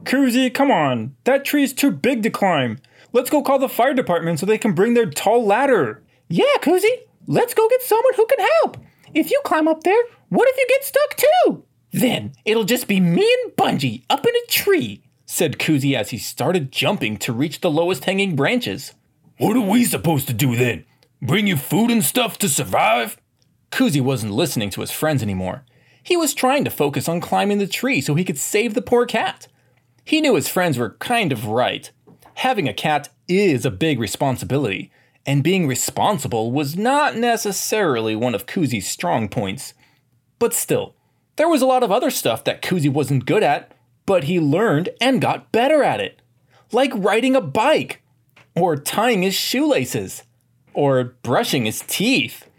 Koozy, 0.06 0.50
come 0.50 0.72
on. 0.72 1.16
That 1.25 1.46
tree's 1.46 1.74
too 1.74 1.92
big 1.92 2.24
to 2.24 2.30
climb. 2.30 2.80
Let's 3.12 3.30
go 3.30 3.42
call 3.44 3.60
the 3.60 3.70
fire 3.70 3.94
department 3.94 4.40
so 4.40 4.46
they 4.46 4.58
can 4.58 4.74
bring 4.74 4.94
their 4.94 5.10
tall 5.10 5.46
ladder. 5.46 6.02
Yeah, 6.30 6.46
Koozy, 6.62 6.90
let's 7.28 7.54
go 7.54 7.68
get 7.70 7.82
someone 7.82 8.13
who 8.16 8.25
can 8.28 8.48
help. 8.62 8.78
If 9.13 9.30
you 9.30 9.42
climb 9.44 9.68
up 9.68 9.84
there, 9.84 10.04
what 10.30 10.48
if 10.50 10.58
you 10.58 10.66
get 10.70 10.84
stuck 10.84 11.18
too? 11.18 11.66
Then 11.92 12.34
it'll 12.46 12.63
just 12.63 12.88
be 12.88 13.00
me 13.00 13.30
and 13.44 13.56
Bungie 13.56 14.04
up 14.10 14.25
in 14.25 14.34
a 14.34 14.52
tree, 14.52 15.04
said 15.25 15.60
Koozy 15.60 15.96
as 15.96 16.10
he 16.10 16.18
started 16.18 16.72
jumping 16.72 17.18
to 17.18 17.34
reach 17.34 17.60
the 17.62 17.70
lowest 17.70 18.06
hanging 18.06 18.36
branches. 18.36 18.94
What 19.38 19.58
are 19.58 19.62
we 19.62 19.84
supposed 19.84 20.28
to 20.28 20.34
do 20.34 20.56
then? 20.56 20.86
Bring 21.24 21.48
you 21.48 21.56
food 21.56 21.89
and 21.89 22.03
stuff 22.03 22.38
to 22.39 22.50
survive? 22.50 23.15
Koozy 23.72 24.01
wasn't 24.01 24.34
listening 24.34 24.70
to 24.72 24.82
his 24.82 24.92
friends 24.92 25.24
anymore. 25.24 25.63
He 26.03 26.18
was 26.18 26.34
trying 26.34 26.65
to 26.65 26.70
focus 26.70 27.08
on 27.08 27.22
climbing 27.22 27.60
the 27.60 27.65
tree 27.65 28.01
so 28.01 28.13
he 28.13 28.25
could 28.25 28.38
save 28.38 28.74
the 28.74 28.82
poor 28.82 29.06
cat. 29.06 29.48
He 30.03 30.20
knew 30.20 30.36
his 30.36 30.50
friends 30.50 30.77
were 30.77 30.98
kind 31.00 31.32
of 31.32 31.46
right. 31.46 31.89
Having 32.36 32.68
a 32.68 32.74
cat 32.74 33.08
is 33.30 33.65
a 33.65 33.72
big 33.72 34.01
responsibility, 34.01 34.92
and 35.25 35.46
being 35.46 35.65
responsible 35.65 36.51
was 36.51 36.75
not 36.75 37.15
necessarily 37.15 38.18
one 38.18 38.36
of 38.36 38.46
Koozy's 38.46 38.89
strong 38.89 39.30
points. 39.30 39.74
But 40.39 40.53
still, 40.53 40.94
there 41.38 41.48
was 41.48 41.62
a 41.62 41.65
lot 41.65 41.84
of 41.84 41.92
other 41.92 42.10
stuff 42.10 42.44
that 42.44 42.62
Koozy 42.62 42.89
wasn't 42.89 43.25
good 43.25 43.44
at, 43.44 43.74
but 44.06 44.25
he 44.25 44.42
learned 44.42 44.89
and 45.00 45.22
got 45.22 45.53
better 45.53 45.84
at 45.84 46.01
it. 46.01 46.22
Like 46.74 46.92
riding 46.94 47.34
a 47.34 47.39
bike, 47.39 48.01
or 48.58 48.75
tying 48.75 49.22
his 49.22 49.36
shoelaces, 49.36 50.24
or 50.74 51.03
brushing 51.24 51.65
his 51.65 51.82
teeth. 51.88 52.50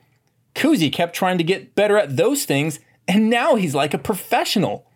Koozy 0.55 0.91
kept 0.91 1.17
trying 1.17 1.39
to 1.39 1.45
get 1.45 1.75
better 1.75 1.99
at 1.99 2.17
those 2.17 2.45
things, 2.45 2.81
and 3.09 3.29
now 3.29 3.57
he's 3.57 3.75
like 3.75 3.95
a 3.95 3.99
professional. 3.99 4.87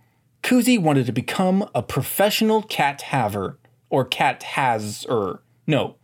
Koozy 0.42 0.78
wanted 0.78 1.06
to 1.06 1.12
become 1.12 1.68
a 1.74 1.82
professional 1.82 2.62
cat 2.62 3.02
haver, 3.02 3.58
or 3.90 4.04
cat 4.04 4.42
has-er. 4.42 5.42
No, 5.66 5.96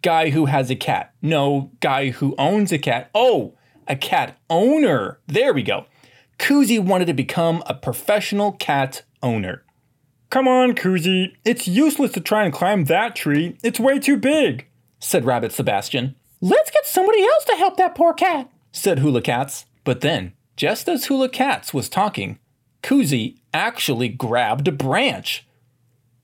guy 0.00 0.30
who 0.30 0.46
has 0.46 0.70
a 0.70 0.76
cat. 0.76 1.12
No, 1.20 1.70
guy 1.80 2.10
who 2.10 2.34
owns 2.38 2.72
a 2.72 2.78
cat. 2.78 3.10
Oh, 3.14 3.54
a 3.86 3.96
cat 3.96 4.38
owner. 4.48 5.18
There 5.26 5.52
we 5.52 5.62
go. 5.62 5.86
Koozy 6.38 6.78
wanted 6.78 7.06
to 7.06 7.14
become 7.14 7.62
a 7.66 7.74
professional 7.74 8.52
cat 8.52 9.02
owner. 9.22 9.62
Come 10.30 10.48
on, 10.48 10.74
Koozy. 10.74 11.36
It's 11.44 11.68
useless 11.68 12.12
to 12.12 12.20
try 12.20 12.44
and 12.44 12.52
climb 12.52 12.86
that 12.86 13.14
tree. 13.14 13.58
It's 13.62 13.78
way 13.78 13.98
too 13.98 14.16
big. 14.16 14.66
Said 14.98 15.24
Rabbit 15.24 15.52
Sebastian. 15.52 16.14
Let's 16.44 16.72
get 16.72 16.84
somebody 16.86 17.22
else 17.22 17.44
to 17.44 17.54
help 17.54 17.76
that 17.76 17.94
poor 17.94 18.12
cat. 18.12 18.50
Said 18.72 18.98
Hula 18.98 19.22
Cats. 19.22 19.64
But 19.84 20.00
then, 20.00 20.32
just 20.56 20.88
as 20.88 21.04
Hula 21.04 21.28
Cats 21.28 21.72
was 21.72 21.88
talking, 21.88 22.40
Koozy 22.82 23.36
actually 23.54 24.08
grabbed 24.08 24.66
a 24.66 24.72
branch. 24.72 25.46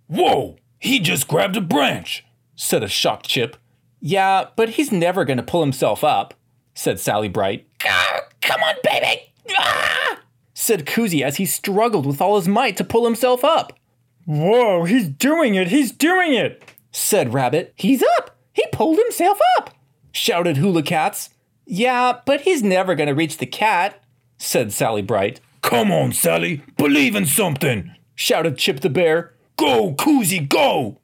Whoa, 0.08 0.56
he 0.80 0.98
just 0.98 1.28
grabbed 1.28 1.56
a 1.56 1.60
branch. 1.60 2.24
Said 2.56 2.82
a 2.82 2.88
shocked 2.88 3.28
Chip. 3.28 3.56
Yeah, 4.00 4.46
but 4.56 4.70
he's 4.70 4.90
never 4.90 5.24
gonna 5.24 5.44
pull 5.44 5.60
himself 5.60 6.02
up, 6.02 6.34
said 6.74 6.98
Sally 6.98 7.28
Bright. 7.28 7.68
Come 7.78 8.60
on, 8.60 8.74
baby. 8.82 9.32
Ah! 9.56 10.18
Said 10.52 10.84
Koozy 10.84 11.22
as 11.22 11.36
he 11.36 11.46
struggled 11.46 12.06
with 12.06 12.20
all 12.20 12.34
his 12.36 12.48
might 12.48 12.76
to 12.78 12.84
pull 12.84 13.04
himself 13.04 13.44
up. 13.44 13.78
Whoa, 14.24 14.82
he's 14.82 15.06
doing 15.08 15.54
it. 15.54 15.68
He's 15.68 15.92
doing 15.92 16.34
it. 16.34 16.60
Said 16.90 17.32
Rabbit. 17.32 17.72
He's 17.76 18.02
up. 18.18 18.36
He 18.52 18.64
pulled 18.72 18.98
himself 18.98 19.38
up. 19.58 19.70
Shouted 20.18 20.56
Hula 20.56 20.82
Cats. 20.82 21.30
Yeah, 21.64 22.20
but 22.26 22.40
he's 22.40 22.60
never 22.60 22.96
gonna 22.96 23.14
reach 23.14 23.38
the 23.38 23.46
cat, 23.46 24.02
said 24.36 24.72
Sally 24.72 25.00
Bright. 25.00 25.40
Come 25.62 25.92
on, 25.92 26.12
Sally. 26.12 26.62
Believe 26.76 27.14
in 27.14 27.24
something. 27.24 27.94
Shouted 28.16 28.58
Chip 28.58 28.80
the 28.80 28.90
Bear. 28.90 29.34
Go, 29.56 29.94
Koozy, 29.94 30.40
go. 30.40 30.98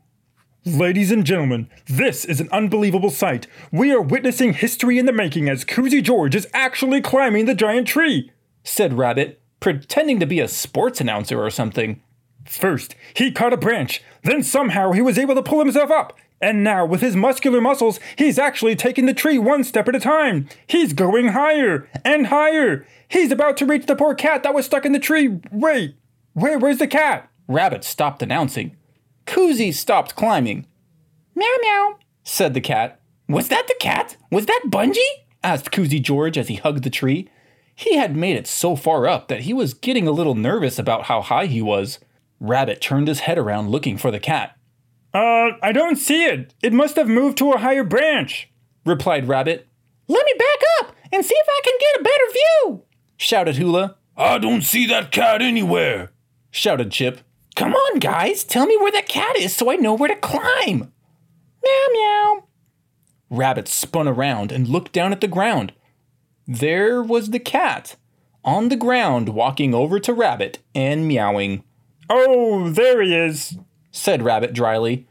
Ladies 0.66 1.12
and 1.12 1.24
gentlemen, 1.24 1.68
this 1.86 2.24
is 2.24 2.40
an 2.40 2.48
unbelievable 2.50 3.10
sight. 3.10 3.46
We 3.70 3.92
are 3.92 4.02
witnessing 4.02 4.52
history 4.52 4.98
in 4.98 5.06
the 5.06 5.12
making 5.12 5.48
as 5.48 5.64
Koozy 5.64 6.02
George 6.02 6.34
is 6.34 6.48
actually 6.52 7.00
climbing 7.00 7.44
the 7.44 7.54
giant 7.54 7.86
tree. 7.86 8.32
Said 8.64 8.94
Rabbit, 8.94 9.40
pretending 9.60 10.18
to 10.18 10.26
be 10.26 10.40
a 10.40 10.48
sports 10.48 11.00
announcer 11.00 11.40
or 11.40 11.50
something. 11.50 12.02
First, 12.46 12.96
he 13.14 13.30
caught 13.30 13.52
a 13.52 13.56
branch, 13.56 14.02
then 14.22 14.42
somehow 14.42 14.90
he 14.90 15.00
was 15.00 15.18
able 15.18 15.36
to 15.36 15.42
pull 15.42 15.60
himself 15.60 15.90
up. 15.90 16.18
And 16.40 16.62
now, 16.62 16.84
with 16.84 17.00
his 17.00 17.16
muscular 17.16 17.60
muscles, 17.60 18.00
he's 18.16 18.38
actually 18.38 18.76
taking 18.76 19.06
the 19.06 19.14
tree 19.14 19.38
one 19.38 19.64
step 19.64 19.88
at 19.88 19.96
a 19.96 20.00
time. 20.00 20.48
He's 20.66 20.92
going 20.92 21.28
higher 21.28 21.88
and 22.04 22.26
higher. 22.26 22.86
He's 23.08 23.32
about 23.32 23.56
to 23.58 23.66
reach 23.66 23.86
the 23.86 23.96
poor 23.96 24.14
cat 24.14 24.42
that 24.42 24.54
was 24.54 24.66
stuck 24.66 24.84
in 24.84 24.92
the 24.92 24.98
tree. 24.98 25.40
Wait, 25.50 25.94
where, 26.34 26.58
where's 26.58 26.78
the 26.78 26.86
cat? 26.86 27.30
Rabbit 27.48 27.84
stopped 27.84 28.22
announcing. 28.22 28.76
Koozy 29.26 29.72
stopped 29.72 30.16
climbing. 30.16 30.66
Meow 31.34 31.56
meow. 31.62 31.98
Said 32.24 32.54
the 32.54 32.60
cat. 32.60 33.00
Was 33.28 33.48
that 33.48 33.66
the 33.68 33.76
cat? 33.80 34.16
Was 34.30 34.46
that 34.46 34.64
Bungie? 34.66 34.98
asked 35.42 35.70
Koozy 35.70 36.00
George 36.00 36.36
as 36.36 36.48
he 36.48 36.56
hugged 36.56 36.84
the 36.84 36.90
tree. 36.90 37.28
He 37.74 37.96
had 37.96 38.16
made 38.16 38.36
it 38.36 38.46
so 38.46 38.76
far 38.76 39.06
up 39.06 39.28
that 39.28 39.42
he 39.42 39.52
was 39.52 39.74
getting 39.74 40.06
a 40.06 40.12
little 40.12 40.34
nervous 40.34 40.78
about 40.78 41.04
how 41.04 41.22
high 41.22 41.46
he 41.46 41.60
was. 41.60 41.98
Rabbit 42.38 42.80
turned 42.80 43.08
his 43.08 43.20
head 43.20 43.38
around 43.38 43.70
looking 43.70 43.96
for 43.96 44.10
the 44.10 44.20
cat. 44.20 44.56
Uh, 45.14 45.52
I 45.62 45.70
don't 45.72 45.96
see 45.96 46.24
it. 46.24 46.54
It 46.60 46.72
must 46.72 46.96
have 46.96 47.08
moved 47.08 47.38
to 47.38 47.52
a 47.52 47.58
higher 47.58 47.84
branch. 47.84 48.50
Replied 48.84 49.28
Rabbit. 49.28 49.68
Let 50.08 50.26
me 50.26 50.32
back 50.36 50.58
up 50.80 50.96
and 51.12 51.24
see 51.24 51.36
if 51.36 51.46
I 51.48 51.60
can 51.64 51.74
get 51.80 52.00
a 52.00 52.04
better 52.04 52.32
view. 52.32 52.82
Shouted 53.16 53.56
Hula. 53.56 53.96
I 54.16 54.38
don't 54.38 54.62
see 54.62 54.86
that 54.86 55.12
cat 55.12 55.40
anywhere. 55.40 56.12
Shouted 56.50 56.90
Chip. 56.90 57.20
Come 57.54 57.72
on, 57.74 58.00
guys. 58.00 58.42
Tell 58.42 58.66
me 58.66 58.76
where 58.76 58.92
that 58.92 59.08
cat 59.08 59.36
is 59.36 59.54
so 59.54 59.70
I 59.70 59.76
know 59.76 59.94
where 59.94 60.08
to 60.08 60.16
climb. 60.16 60.92
Meow 61.62 61.86
meow. 61.92 62.44
Rabbit 63.30 63.68
spun 63.68 64.08
around 64.08 64.52
and 64.52 64.68
looked 64.68 64.92
down 64.92 65.12
at 65.12 65.20
the 65.20 65.28
ground. 65.28 65.72
There 66.46 67.02
was 67.02 67.30
the 67.30 67.38
cat, 67.38 67.96
on 68.44 68.68
the 68.68 68.76
ground, 68.76 69.30
walking 69.30 69.74
over 69.74 69.98
to 70.00 70.12
Rabbit 70.12 70.58
and 70.74 71.08
meowing. 71.08 71.64
Oh, 72.10 72.68
there 72.68 73.00
he 73.00 73.14
is. 73.14 73.56
Said 73.96 74.22
Rabbit 74.22 74.52
dryly. 74.52 75.06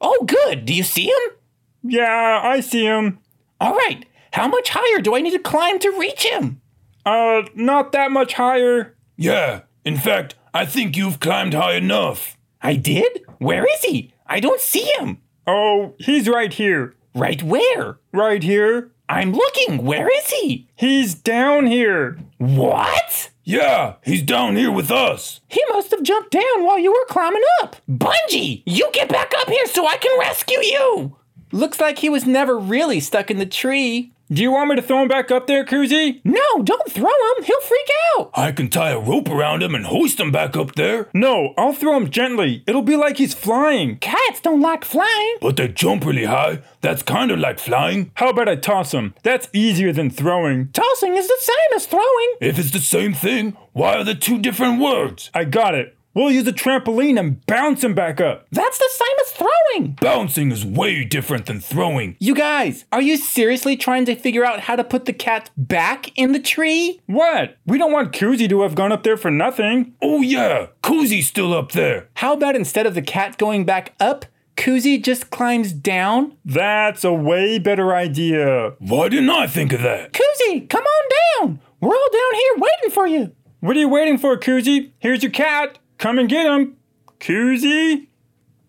Oh, 0.00 0.24
good. 0.24 0.64
Do 0.64 0.72
you 0.72 0.84
see 0.84 1.06
him? 1.06 1.36
Yeah, 1.82 2.40
I 2.40 2.60
see 2.60 2.84
him. 2.84 3.18
All 3.60 3.74
right, 3.74 4.06
how 4.32 4.46
much 4.46 4.68
higher 4.70 5.02
do 5.02 5.16
I 5.16 5.20
need 5.20 5.32
to 5.32 5.40
climb 5.40 5.80
to 5.80 5.90
reach 5.98 6.24
him? 6.24 6.60
Uh, 7.04 7.42
not 7.56 7.90
that 7.90 8.12
much 8.12 8.34
higher. 8.34 8.96
Yeah, 9.16 9.62
in 9.84 9.96
fact, 9.96 10.36
I 10.54 10.66
think 10.66 10.96
you've 10.96 11.18
climbed 11.18 11.54
high 11.54 11.74
enough. 11.74 12.38
I 12.62 12.76
did? 12.76 13.22
Where 13.38 13.66
is 13.74 13.82
he? 13.82 14.12
I 14.28 14.38
don't 14.38 14.60
see 14.60 14.88
him. 15.00 15.18
Oh, 15.44 15.96
he's 15.98 16.28
right 16.28 16.52
here. 16.52 16.94
Right 17.16 17.42
where? 17.42 17.98
Right 18.12 18.42
here. 18.44 18.92
I'm 19.08 19.32
looking. 19.32 19.84
Where 19.84 20.08
is 20.16 20.30
he? 20.30 20.68
He's 20.76 21.14
down 21.14 21.66
here. 21.66 22.18
What? 22.36 23.30
Yeah, 23.48 23.94
he's 24.04 24.20
down 24.20 24.56
here 24.56 24.70
with 24.70 24.90
us. 24.90 25.40
He 25.48 25.64
must 25.70 25.90
have 25.92 26.02
jumped 26.02 26.32
down 26.32 26.64
while 26.64 26.78
you 26.78 26.92
were 26.92 27.06
climbing 27.08 27.40
up. 27.62 27.76
Bungie, 27.88 28.62
you 28.66 28.90
get 28.92 29.08
back 29.08 29.32
up 29.38 29.48
here 29.48 29.64
so 29.68 29.86
I 29.86 29.96
can 29.96 30.18
rescue 30.18 30.58
you. 30.58 31.16
Looks 31.50 31.80
like 31.80 31.96
he 31.96 32.10
was 32.10 32.26
never 32.26 32.58
really 32.58 33.00
stuck 33.00 33.30
in 33.30 33.38
the 33.38 33.46
tree. 33.46 34.12
Do 34.30 34.42
you 34.42 34.50
want 34.50 34.68
me 34.68 34.76
to 34.76 34.82
throw 34.82 35.00
him 35.00 35.08
back 35.08 35.30
up 35.30 35.46
there, 35.46 35.64
Koozy? 35.64 36.20
No, 36.22 36.62
don't 36.62 36.92
throw 36.92 37.06
him. 37.08 37.44
He'll 37.44 37.60
freak 37.62 37.88
out. 38.18 38.30
I 38.34 38.52
can 38.52 38.68
tie 38.68 38.90
a 38.90 39.00
rope 39.00 39.30
around 39.30 39.62
him 39.62 39.74
and 39.74 39.86
hoist 39.86 40.20
him 40.20 40.30
back 40.30 40.54
up 40.54 40.74
there. 40.74 41.08
No, 41.14 41.54
I'll 41.56 41.72
throw 41.72 41.96
him 41.96 42.10
gently. 42.10 42.62
It'll 42.66 42.82
be 42.82 42.94
like 42.94 43.16
he's 43.16 43.32
flying. 43.32 43.96
Cats 44.00 44.42
don't 44.42 44.60
like 44.60 44.84
flying. 44.84 45.36
But 45.40 45.56
they 45.56 45.68
jump 45.68 46.04
really 46.04 46.26
high. 46.26 46.60
That's 46.82 47.02
kind 47.02 47.30
of 47.30 47.38
like 47.38 47.58
flying. 47.58 48.10
How 48.16 48.28
about 48.28 48.50
I 48.50 48.56
toss 48.56 48.92
him? 48.92 49.14
That's 49.22 49.48
easier 49.54 49.94
than 49.94 50.10
throwing. 50.10 50.72
Tossing 50.72 51.16
is 51.16 51.26
the 51.26 51.38
same 51.40 51.76
as 51.76 51.86
throwing. 51.86 52.34
If 52.42 52.58
it's 52.58 52.70
the 52.70 52.80
same 52.80 53.14
thing, 53.14 53.56
why 53.72 53.94
are 53.96 54.04
there 54.04 54.14
two 54.14 54.38
different 54.38 54.78
words? 54.82 55.30
I 55.32 55.44
got 55.44 55.74
it. 55.74 55.97
We'll 56.14 56.30
use 56.30 56.46
a 56.48 56.52
trampoline 56.52 57.18
and 57.18 57.44
bounce 57.46 57.84
him 57.84 57.94
back 57.94 58.20
up. 58.20 58.46
That's 58.50 58.78
the 58.78 58.90
same 58.90 59.16
as 59.20 59.30
throwing. 59.32 59.92
Bouncing 60.00 60.50
is 60.50 60.64
way 60.64 61.04
different 61.04 61.46
than 61.46 61.60
throwing. 61.60 62.16
You 62.18 62.34
guys, 62.34 62.86
are 62.90 63.02
you 63.02 63.16
seriously 63.16 63.76
trying 63.76 64.04
to 64.06 64.16
figure 64.16 64.44
out 64.44 64.60
how 64.60 64.74
to 64.74 64.82
put 64.84 65.04
the 65.04 65.12
cat 65.12 65.50
back 65.56 66.10
in 66.18 66.32
the 66.32 66.40
tree? 66.40 67.00
What? 67.06 67.56
We 67.66 67.78
don't 67.78 67.92
want 67.92 68.12
Koozy 68.12 68.48
to 68.48 68.62
have 68.62 68.74
gone 68.74 68.90
up 68.90 69.02
there 69.02 69.16
for 69.16 69.30
nothing. 69.30 69.94
Oh 70.02 70.20
yeah, 70.22 70.68
Koozy's 70.82 71.28
still 71.28 71.52
up 71.52 71.72
there. 71.72 72.08
How 72.14 72.32
about 72.32 72.56
instead 72.56 72.86
of 72.86 72.94
the 72.94 73.02
cat 73.02 73.38
going 73.38 73.64
back 73.64 73.94
up, 74.00 74.24
Koozy 74.56 75.00
just 75.00 75.30
climbs 75.30 75.72
down? 75.72 76.36
That's 76.44 77.04
a 77.04 77.12
way 77.12 77.58
better 77.60 77.94
idea. 77.94 78.72
Why 78.80 79.08
didn't 79.08 79.30
I 79.30 79.46
think 79.46 79.72
of 79.72 79.82
that? 79.82 80.12
Koozy, 80.12 80.68
come 80.68 80.82
on 80.84 81.48
down. 81.48 81.60
We're 81.80 81.94
all 81.94 82.08
down 82.12 82.34
here 82.34 82.54
waiting 82.56 82.90
for 82.90 83.06
you. 83.06 83.32
What 83.60 83.76
are 83.76 83.80
you 83.80 83.88
waiting 83.88 84.18
for, 84.18 84.36
Koozy? 84.36 84.92
Here's 84.98 85.22
your 85.22 85.32
cat. 85.32 85.78
Come 85.98 86.18
and 86.18 86.28
get 86.28 86.46
him. 86.46 86.76
Koozy? 87.20 88.08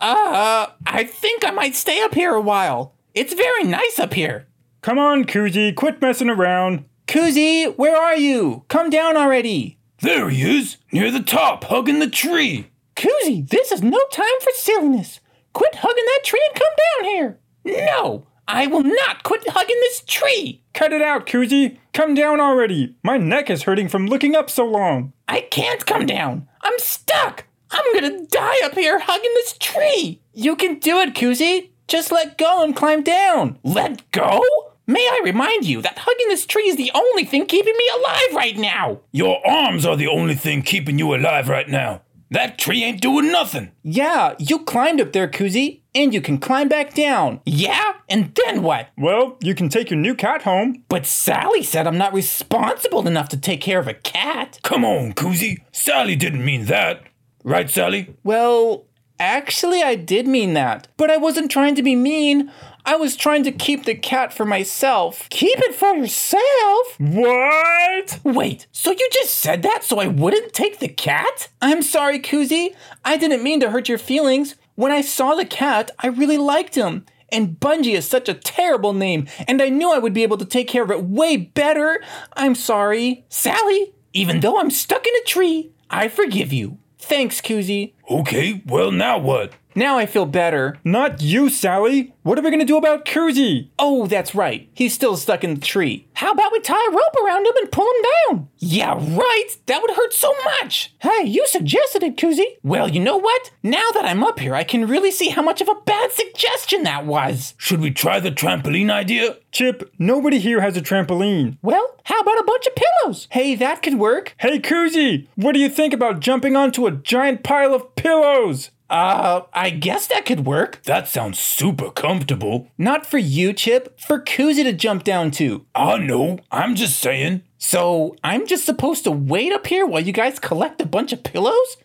Uh, 0.02 0.68
I 0.86 1.04
think 1.04 1.46
I 1.46 1.52
might 1.52 1.76
stay 1.76 2.02
up 2.02 2.16
here 2.16 2.34
a 2.34 2.42
while. 2.42 2.96
It's 3.14 3.34
very 3.34 3.64
nice 3.64 4.00
up 4.00 4.14
here. 4.14 4.48
Come 4.82 4.98
on, 4.98 5.26
Koozy. 5.26 5.74
Quit 5.74 6.02
messing 6.02 6.30
around. 6.30 6.86
Koozy, 7.08 7.66
where 7.76 7.96
are 7.98 8.16
you? 8.16 8.66
Come 8.68 8.90
down 8.90 9.18
already. 9.18 9.78
There 10.02 10.30
he 10.30 10.60
is, 10.60 10.78
near 10.92 11.12
the 11.12 11.22
top, 11.22 11.66
hugging 11.66 12.00
the 12.00 12.10
tree. 12.10 12.70
Koozy, 12.96 13.42
this 13.42 13.72
is 13.72 13.82
no 13.82 14.00
time 14.12 14.40
for 14.42 14.52
silliness. 14.56 15.20
Quit 15.54 15.76
hugging 15.76 16.06
that 16.06 16.22
tree 16.24 16.42
and 16.52 16.60
come 16.60 16.74
down 17.04 17.10
here. 17.12 17.40
No, 17.66 18.26
I 18.48 18.68
will 18.68 18.84
not 18.84 19.24
quit 19.24 19.48
hugging 19.48 19.78
this 19.82 20.02
tree. 20.08 20.64
Cut 20.74 20.94
it 20.94 21.02
out, 21.02 21.26
Koozy. 21.26 21.78
Come 21.94 22.14
down 22.14 22.40
already. 22.40 22.96
My 23.04 23.18
neck 23.18 23.50
is 23.50 23.64
hurting 23.64 23.90
from 23.90 24.08
looking 24.08 24.36
up 24.36 24.50
so 24.50 24.66
long. 24.66 25.14
I 25.28 25.42
can't 25.42 25.86
come 25.86 26.06
down. 26.06 26.48
I'm 26.62 26.78
stuck. 26.80 27.46
I'm 27.72 27.94
gonna 27.94 28.25
die 28.25 28.62
up 28.63 28.74
here 28.74 29.00
hugging 29.00 29.32
this 29.36 29.58
tree. 29.58 30.22
You 30.34 30.56
can 30.56 30.80
do 30.80 31.00
it, 31.00 31.13
Koozy. 31.13 31.72
Just 31.88 32.12
let 32.12 32.38
go 32.38 32.63
and 32.63 32.75
climb 32.75 33.04
down. 33.04 33.60
Let 33.63 34.10
go? 34.12 34.42
May 34.88 35.01
I 35.01 35.22
remind 35.24 35.66
you 35.66 35.82
that 35.84 36.00
hugging 36.00 36.30
this 36.30 36.46
tree 36.46 36.68
is 36.68 36.75
the 36.75 36.92
only 36.96 37.24
thing 37.24 37.46
keeping 37.46 37.75
me 37.78 37.84
alive 37.96 38.36
right 38.36 38.58
now. 38.58 39.02
Your 39.12 39.45
arms 39.48 39.86
are 39.86 39.95
the 39.95 40.08
only 40.08 40.36
thing 40.36 40.63
keeping 40.63 40.98
you 40.98 41.13
alive 41.13 41.48
right 41.48 41.69
now. 41.69 42.02
That 42.32 42.58
tree 42.58 42.84
ain't 42.84 43.02
doing 43.02 43.32
nothing. 43.32 43.72
Yeah, 43.84 44.36
you 44.38 44.60
climbed 44.60 45.02
up 45.02 45.13
there, 45.13 45.28
Koozy, 45.28 45.79
and 45.95 46.13
you 46.13 46.21
can 46.21 46.38
climb 46.38 46.67
back 46.67 46.93
down. 46.93 47.41
Yeah? 47.45 47.93
And 48.08 48.34
then 48.36 48.63
what? 48.63 48.89
Well, 48.97 49.38
you 49.41 49.56
can 49.56 49.69
take 49.69 49.89
your 49.89 49.99
new 49.99 50.15
cat 50.15 50.43
home. 50.43 50.84
But 50.89 51.06
Sally 51.06 51.63
said 51.63 51.88
I'm 51.88 51.97
not 51.97 52.13
responsible 52.13 53.08
enough 53.08 53.30
to 53.30 53.38
take 53.38 53.62
care 53.62 53.80
of 53.80 53.88
a 53.88 53.93
cat. 53.93 54.60
Come 54.63 54.86
on, 54.86 55.13
Koozy. 55.13 55.63
Sally 55.71 56.15
didn't 56.15 56.45
mean 56.45 56.65
that. 56.65 57.04
Right, 57.43 57.69
Sally? 57.69 58.15
Well, 58.23 58.86
actually, 59.19 59.82
I 59.82 59.95
did 59.95 60.28
mean 60.28 60.54
that. 60.54 60.88
But 60.97 61.10
I 61.10 61.17
wasn't 61.17 61.52
trying 61.52 61.75
to 61.75 61.84
be 61.84 61.95
mean. 61.95 62.52
I 62.86 62.95
was 62.95 63.15
trying 63.15 63.43
to 63.43 63.52
keep 63.52 63.86
the 63.86 63.93
cat 63.93 64.34
for 64.34 64.45
myself. 64.45 65.28
Keep 65.30 65.60
it 65.60 65.75
for 65.75 65.95
yourself? 65.95 66.99
What? 66.99 68.19
Wait, 68.23 68.67
so 68.71 68.91
you 68.91 69.10
just 69.12 69.36
said 69.36 69.62
that 69.63 69.84
so 69.84 69.99
I 69.99 70.08
wouldn't 70.08 70.54
take 70.54 70.80
the 70.80 70.88
cat? 70.88 71.49
I'm 71.62 71.82
sorry, 71.82 72.19
Koozy. 72.19 72.75
I 73.06 73.17
didn't 73.17 73.43
mean 73.43 73.60
to 73.60 73.69
hurt 73.69 73.89
your 73.89 73.97
feelings. 73.97 74.56
When 74.80 74.94
I 74.94 75.02
saw 75.02 75.36
the 75.36 75.44
cat, 75.44 75.92
I 76.00 76.08
really 76.08 76.38
liked 76.38 76.76
him. 76.76 77.06
And 77.34 77.60
Bungie 77.60 77.98
is 77.98 78.08
such 78.08 78.30
a 78.30 78.34
terrible 78.34 78.94
name, 78.94 79.28
and 79.46 79.62
I 79.62 79.68
knew 79.68 79.92
I 79.92 80.00
would 80.00 80.13
be 80.13 80.24
able 80.24 80.38
to 80.38 80.46
take 80.46 80.70
care 80.70 80.84
of 80.84 80.89
it 80.89 81.04
way 81.04 81.36
better. 81.36 82.02
I'm 82.32 82.56
sorry. 82.56 83.26
Sally, 83.28 83.94
even 84.13 84.39
though 84.39 84.58
I'm 84.58 84.72
stuck 84.72 85.06
in 85.06 85.13
a 85.15 85.26
tree, 85.26 85.72
I 85.89 86.08
forgive 86.08 86.54
you. 86.54 86.78
Thanks, 86.98 87.42
Koozy. 87.42 87.94
Okay, 88.10 88.63
well, 88.65 88.89
now 88.89 89.18
what? 89.18 89.52
Now 89.80 89.98
I 89.98 90.08
feel 90.08 90.26
better. 90.26 90.78
Not 90.84 91.22
you, 91.22 91.48
Sally. 91.48 92.13
What 92.24 92.38
are 92.38 92.42
we 92.42 92.52
gonna 92.52 92.65
do 92.65 92.76
about 92.76 93.06
Koozy? 93.06 93.72
Oh, 93.80 94.08
that's 94.08 94.36
right. 94.36 94.70
He's 94.74 94.94
still 94.94 95.15
stuck 95.15 95.42
in 95.42 95.54
the 95.54 95.62
tree. 95.62 96.06
How 96.15 96.34
about 96.34 96.52
we 96.52 96.60
tie 96.60 96.86
a 96.86 96.92
rope 96.92 97.15
around 97.24 97.46
him 97.46 97.54
and 97.62 97.72
pull 97.72 97.86
him 97.86 98.04
down? 98.28 98.50
Yeah, 98.58 98.96
right. 98.96 99.48
That 99.68 99.82
would 99.82 99.92
hurt 99.92 100.12
so 100.12 100.36
much. 100.44 100.94
Hey, 101.00 101.24
you 101.24 101.48
suggested 101.48 102.04
it, 102.04 102.18
Koozy. 102.18 102.58
Well, 102.62 102.89
you 102.89 103.00
know 103.00 103.15
what? 103.15 103.52
Now 103.63 103.86
that 103.94 104.04
I'm 104.04 104.22
up 104.22 104.42
here, 104.42 104.54
I 104.54 104.65
can 104.65 104.86
really 104.86 105.12
see 105.12 105.30
how 105.30 105.42
much 105.42 105.62
of 105.62 105.70
a 105.70 105.82
bad 105.86 106.12
suggestion 106.12 106.84
that 106.84 107.06
was. 107.06 107.54
Should 107.58 107.80
we 107.80 107.92
try 107.92 108.20
the 108.20 108.32
trampoline 108.32 108.92
idea? 108.92 109.38
Chip, 109.54 109.94
nobody 109.98 110.39
here 110.39 110.60
has 110.60 110.76
a 110.76 110.82
trampoline. 110.82 111.58
Well, 111.62 111.96
how 112.04 112.20
about 112.20 112.38
a 112.38 112.44
bunch 112.44 112.68
of 112.68 112.76
pillows? 112.76 113.30
Hey, 113.32 113.56
that 113.56 113.82
could 113.82 113.98
work. 113.98 114.36
Hey, 114.39 114.60
Koozy, 114.60 115.30
what 115.36 115.54
do 115.54 115.62
you 115.62 115.70
think 115.70 115.94
about 115.94 116.20
jumping 116.20 116.58
onto 116.58 116.86
a 116.86 116.92
giant 116.92 117.44
pile 117.44 117.74
of 117.74 117.96
pillows? 117.96 118.72
Uh, 118.89 119.41
I 119.54 119.69
guess 119.69 120.08
that 120.08 120.25
could 120.25 120.45
work. 120.45 120.82
That 120.84 121.08
sounds 121.08 121.38
super 121.38 121.91
comfortable. 121.91 122.71
Not 122.78 123.06
for 123.06 123.19
you, 123.19 123.54
Chip. 123.54 123.99
For 123.99 124.19
Koozy 124.19 124.63
to 124.63 124.73
jump 124.73 125.04
down 125.04 125.30
to. 125.32 125.65
I 125.75 125.97
know, 125.97 126.39
I'm 126.52 126.75
just 126.75 126.99
saying. 126.99 127.43
So 127.60 128.15
I'm 128.23 128.47
just 128.47 128.65
supposed 128.65 129.04
to 129.04 129.12
wait 129.12 129.54
up 129.54 129.67
here 129.67 129.86
while 129.86 130.02
you 130.02 130.12
guys 130.12 130.39
collect 130.39 130.82
a 130.82 130.88
bunch 130.88 131.13
of 131.13 131.23
pillows? 131.23 131.78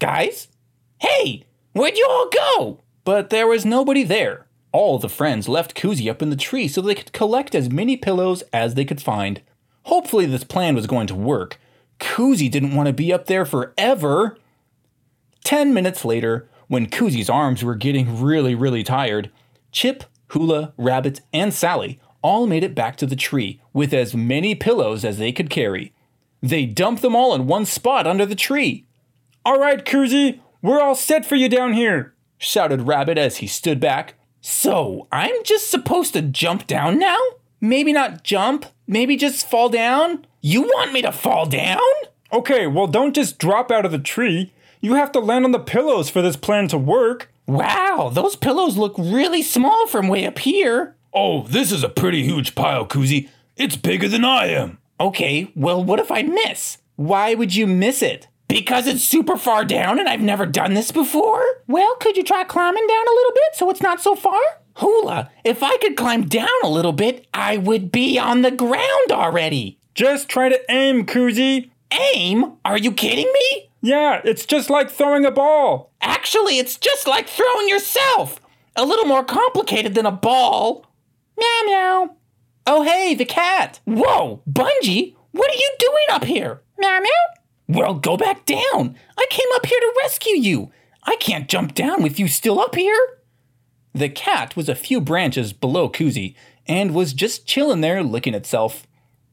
Guys? 0.00 0.48
Hey, 0.98 1.44
where'd 1.74 1.96
you 1.96 2.06
all 2.10 2.28
go? 2.28 2.80
But 3.04 3.30
there 3.30 3.46
was 3.46 3.64
nobody 3.64 4.02
there. 4.02 4.46
All 4.72 4.98
the 4.98 5.08
friends 5.08 5.48
left 5.48 5.74
Koozy 5.76 6.10
up 6.10 6.22
in 6.22 6.30
the 6.30 6.36
tree 6.36 6.66
so 6.66 6.80
they 6.80 6.94
could 6.94 7.12
collect 7.12 7.54
as 7.54 7.70
many 7.70 7.96
pillows 7.96 8.42
as 8.52 8.74
they 8.74 8.84
could 8.84 9.02
find. 9.02 9.42
Hopefully, 9.84 10.26
this 10.26 10.44
plan 10.44 10.74
was 10.74 10.86
going 10.86 11.06
to 11.08 11.14
work. 11.14 11.58
Koozy 11.98 12.50
didn't 12.50 12.74
want 12.74 12.86
to 12.86 12.92
be 12.92 13.12
up 13.12 13.26
there 13.26 13.44
forever. 13.44 14.38
Ten 15.44 15.74
minutes 15.74 16.04
later, 16.04 16.48
when 16.68 16.86
Koozy's 16.86 17.30
arms 17.30 17.64
were 17.64 17.74
getting 17.74 18.20
really, 18.20 18.54
really 18.54 18.82
tired, 18.82 19.30
Chip, 19.72 20.04
Hula, 20.28 20.72
Rabbit, 20.76 21.20
and 21.32 21.52
Sally 21.52 22.00
all 22.22 22.46
made 22.46 22.62
it 22.62 22.74
back 22.74 22.96
to 22.96 23.06
the 23.06 23.16
tree 23.16 23.60
with 23.72 23.92
as 23.92 24.14
many 24.14 24.54
pillows 24.54 25.04
as 25.04 25.18
they 25.18 25.32
could 25.32 25.50
carry. 25.50 25.92
They 26.42 26.66
dumped 26.66 27.02
them 27.02 27.16
all 27.16 27.34
in 27.34 27.46
one 27.46 27.66
spot 27.66 28.06
under 28.06 28.24
the 28.26 28.34
tree. 28.34 28.86
All 29.44 29.58
right, 29.58 29.84
Koozy, 29.84 30.40
we're 30.62 30.80
all 30.80 30.94
set 30.94 31.24
for 31.24 31.34
you 31.34 31.48
down 31.48 31.72
here, 31.72 32.14
shouted 32.38 32.82
Rabbit 32.82 33.18
as 33.18 33.38
he 33.38 33.46
stood 33.46 33.80
back. 33.80 34.14
So, 34.40 35.08
I'm 35.10 35.42
just 35.44 35.70
supposed 35.70 36.12
to 36.14 36.22
jump 36.22 36.66
down 36.66 36.98
now? 36.98 37.18
Maybe 37.60 37.92
not 37.92 38.24
jump, 38.24 38.66
maybe 38.86 39.16
just 39.16 39.48
fall 39.48 39.68
down? 39.68 40.26
You 40.40 40.62
want 40.62 40.92
me 40.92 41.02
to 41.02 41.12
fall 41.12 41.46
down? 41.46 41.80
Okay, 42.32 42.66
well, 42.66 42.86
don't 42.86 43.14
just 43.14 43.38
drop 43.38 43.70
out 43.70 43.84
of 43.84 43.92
the 43.92 43.98
tree. 43.98 44.52
You 44.82 44.94
have 44.94 45.12
to 45.12 45.20
land 45.20 45.44
on 45.44 45.52
the 45.52 45.58
pillows 45.58 46.08
for 46.08 46.22
this 46.22 46.36
plan 46.36 46.68
to 46.68 46.78
work. 46.78 47.30
Wow, 47.46 48.10
those 48.12 48.34
pillows 48.34 48.78
look 48.78 48.94
really 48.96 49.42
small 49.42 49.86
from 49.86 50.08
way 50.08 50.24
up 50.24 50.38
here. 50.38 50.96
Oh, 51.12 51.42
this 51.42 51.70
is 51.70 51.84
a 51.84 51.88
pretty 51.88 52.22
huge 52.22 52.54
pile, 52.54 52.86
Koozy. 52.86 53.28
It's 53.56 53.76
bigger 53.76 54.08
than 54.08 54.24
I 54.24 54.46
am. 54.46 54.78
Okay, 54.98 55.52
well, 55.54 55.84
what 55.84 56.00
if 56.00 56.10
I 56.10 56.22
miss? 56.22 56.78
Why 56.96 57.34
would 57.34 57.54
you 57.54 57.66
miss 57.66 58.00
it? 58.00 58.28
Because 58.48 58.86
it's 58.86 59.04
super 59.04 59.36
far 59.36 59.64
down 59.64 59.98
and 59.98 60.08
I've 60.08 60.20
never 60.20 60.46
done 60.46 60.74
this 60.74 60.92
before? 60.92 61.44
Well, 61.66 61.94
could 61.96 62.16
you 62.16 62.24
try 62.24 62.44
climbing 62.44 62.86
down 62.86 63.06
a 63.06 63.14
little 63.14 63.32
bit 63.32 63.54
so 63.54 63.68
it's 63.70 63.82
not 63.82 64.00
so 64.00 64.14
far? 64.14 64.40
Hula, 64.76 65.30
if 65.44 65.62
I 65.62 65.76
could 65.78 65.96
climb 65.96 66.26
down 66.26 66.48
a 66.64 66.68
little 66.68 66.92
bit, 66.92 67.26
I 67.34 67.58
would 67.58 67.92
be 67.92 68.18
on 68.18 68.42
the 68.42 68.50
ground 68.50 69.12
already. 69.12 69.78
Just 69.94 70.28
try 70.28 70.48
to 70.48 70.60
aim, 70.70 71.04
Koozy. 71.04 71.70
Aim? 72.14 72.52
Are 72.64 72.78
you 72.78 72.92
kidding 72.92 73.30
me? 73.32 73.69
Yeah, 73.82 74.20
it's 74.24 74.44
just 74.44 74.68
like 74.68 74.90
throwing 74.90 75.24
a 75.24 75.30
ball. 75.30 75.92
Actually, 76.00 76.58
it's 76.58 76.76
just 76.76 77.06
like 77.06 77.28
throwing 77.28 77.68
yourself. 77.68 78.40
A 78.76 78.84
little 78.84 79.06
more 79.06 79.24
complicated 79.24 79.94
than 79.94 80.06
a 80.06 80.12
ball. 80.12 80.86
Meow 81.38 81.60
meow. 81.64 82.16
Oh, 82.66 82.82
hey, 82.82 83.14
the 83.14 83.24
cat. 83.24 83.80
Whoa, 83.84 84.42
Bungie, 84.48 85.16
what 85.32 85.50
are 85.50 85.54
you 85.54 85.74
doing 85.78 86.04
up 86.10 86.24
here? 86.24 86.62
Meow 86.78 87.00
meow. 87.00 87.10
Well, 87.68 87.94
go 87.94 88.16
back 88.16 88.44
down. 88.44 88.96
I 89.16 89.26
came 89.30 89.46
up 89.54 89.64
here 89.64 89.80
to 89.80 89.94
rescue 90.02 90.36
you. 90.36 90.70
I 91.04 91.16
can't 91.16 91.48
jump 91.48 91.74
down 91.74 92.02
with 92.02 92.18
you 92.18 92.28
still 92.28 92.60
up 92.60 92.74
here. 92.74 92.98
The 93.94 94.08
cat 94.08 94.56
was 94.56 94.68
a 94.68 94.74
few 94.74 95.00
branches 95.00 95.52
below 95.52 95.88
Koozy 95.88 96.34
and 96.66 96.94
was 96.94 97.12
just 97.12 97.46
chilling 97.46 97.80
there 97.80 98.02
licking 98.02 98.34
itself. 98.34 98.86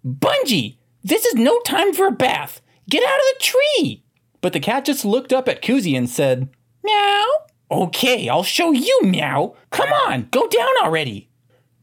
Bungie, 0.05 0.77
this 1.03 1.25
is 1.25 1.36
no 1.36 1.60
time 1.62 1.93
for 1.93 2.07
a 2.07 2.12
bath. 2.12 2.62
Get 2.89 3.03
out 3.03 3.19
of 3.19 3.25
the 3.38 3.43
tree. 3.43 4.03
But 4.41 4.54
the 4.54 4.60
cat 4.60 4.86
just 4.86 5.06
looked 5.06 5.34
up 5.34 5.47
at 5.47 5.62
Koozy 5.62 5.95
and 5.95 6.10
said, 6.10 6.50
Meow. 6.84 7.26
Okay, 7.69 8.30
I'll 8.30 8.43
show 8.43 8.71
you, 8.71 9.02
meow. 9.04 9.56
Come 9.71 9.91
on, 9.91 10.30
go 10.32 10.47
down 10.47 10.71
already. 10.82 11.30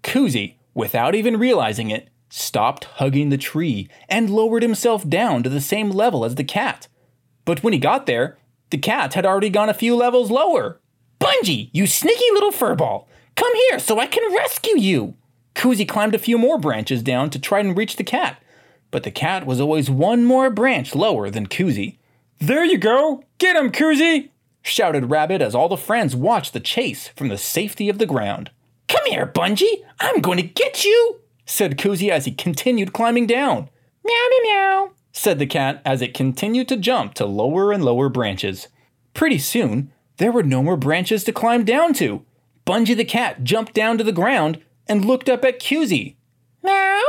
Koozy, 0.02 0.56
without 0.72 1.14
even 1.14 1.38
realizing 1.38 1.90
it, 1.90 2.08
stopped 2.30 2.84
hugging 2.84 3.28
the 3.28 3.36
tree 3.36 3.88
and 4.08 4.30
lowered 4.30 4.62
himself 4.62 5.08
down 5.08 5.42
to 5.42 5.50
the 5.50 5.60
same 5.60 5.90
level 5.90 6.24
as 6.24 6.36
the 6.36 6.44
cat. 6.44 6.88
But 7.44 7.62
when 7.62 7.72
he 7.72 7.78
got 7.78 8.06
there, 8.06 8.38
the 8.70 8.78
cat 8.78 9.14
had 9.14 9.26
already 9.26 9.50
gone 9.50 9.68
a 9.68 9.74
few 9.74 9.94
levels 9.94 10.30
lower. 10.30 10.80
Bungie, 11.20 11.70
you 11.72 11.86
sneaky 11.86 12.24
little 12.32 12.50
furball, 12.50 13.06
come 13.36 13.54
here 13.68 13.78
so 13.78 13.98
I 13.98 14.06
can 14.06 14.34
rescue 14.34 14.78
you. 14.78 15.14
Koozy 15.54 15.84
climbed 15.84 16.14
a 16.14 16.18
few 16.18 16.38
more 16.38 16.58
branches 16.58 17.02
down 17.02 17.30
to 17.30 17.38
try 17.38 17.60
and 17.60 17.76
reach 17.76 17.96
the 17.96 18.04
cat, 18.04 18.42
but 18.90 19.04
the 19.04 19.10
cat 19.10 19.46
was 19.46 19.60
always 19.60 19.88
one 19.90 20.24
more 20.24 20.50
branch 20.50 20.94
lower 20.94 21.30
than 21.30 21.46
Koozy. 21.46 21.98
There 22.46 22.64
you 22.64 22.76
go! 22.76 23.24
Get 23.38 23.56
him, 23.56 23.72
Koozy! 23.72 24.30
shouted 24.60 25.08
Rabbit 25.08 25.40
as 25.40 25.54
all 25.54 25.70
the 25.70 25.78
friends 25.78 26.14
watched 26.14 26.52
the 26.52 26.60
chase 26.60 27.08
from 27.08 27.28
the 27.28 27.38
safety 27.38 27.88
of 27.88 27.96
the 27.96 28.04
ground. 28.04 28.50
Come 28.86 29.06
here, 29.06 29.26
Bungie! 29.26 29.82
I'm 29.98 30.20
going 30.20 30.36
to 30.36 30.42
get 30.42 30.84
you! 30.84 31.20
said 31.46 31.78
Koozy 31.78 32.10
as 32.10 32.26
he 32.26 32.32
continued 32.32 32.92
climbing 32.92 33.26
down. 33.26 33.70
Meow 34.04 34.26
meow 34.30 34.42
meow, 34.42 34.90
said 35.10 35.38
the 35.38 35.46
cat 35.46 35.80
as 35.86 36.02
it 36.02 36.12
continued 36.12 36.68
to 36.68 36.76
jump 36.76 37.14
to 37.14 37.24
lower 37.24 37.72
and 37.72 37.82
lower 37.82 38.10
branches. 38.10 38.68
Pretty 39.14 39.38
soon, 39.38 39.90
there 40.18 40.32
were 40.32 40.42
no 40.42 40.62
more 40.62 40.76
branches 40.76 41.24
to 41.24 41.32
climb 41.32 41.64
down 41.64 41.94
to. 41.94 42.26
Bungie 42.66 42.94
the 42.94 43.06
cat 43.06 43.42
jumped 43.42 43.72
down 43.72 43.96
to 43.96 44.04
the 44.04 44.12
ground 44.12 44.60
and 44.86 45.06
looked 45.06 45.30
up 45.30 45.46
at 45.46 45.60
Koozy. 45.60 46.16
Meow? 46.62 47.00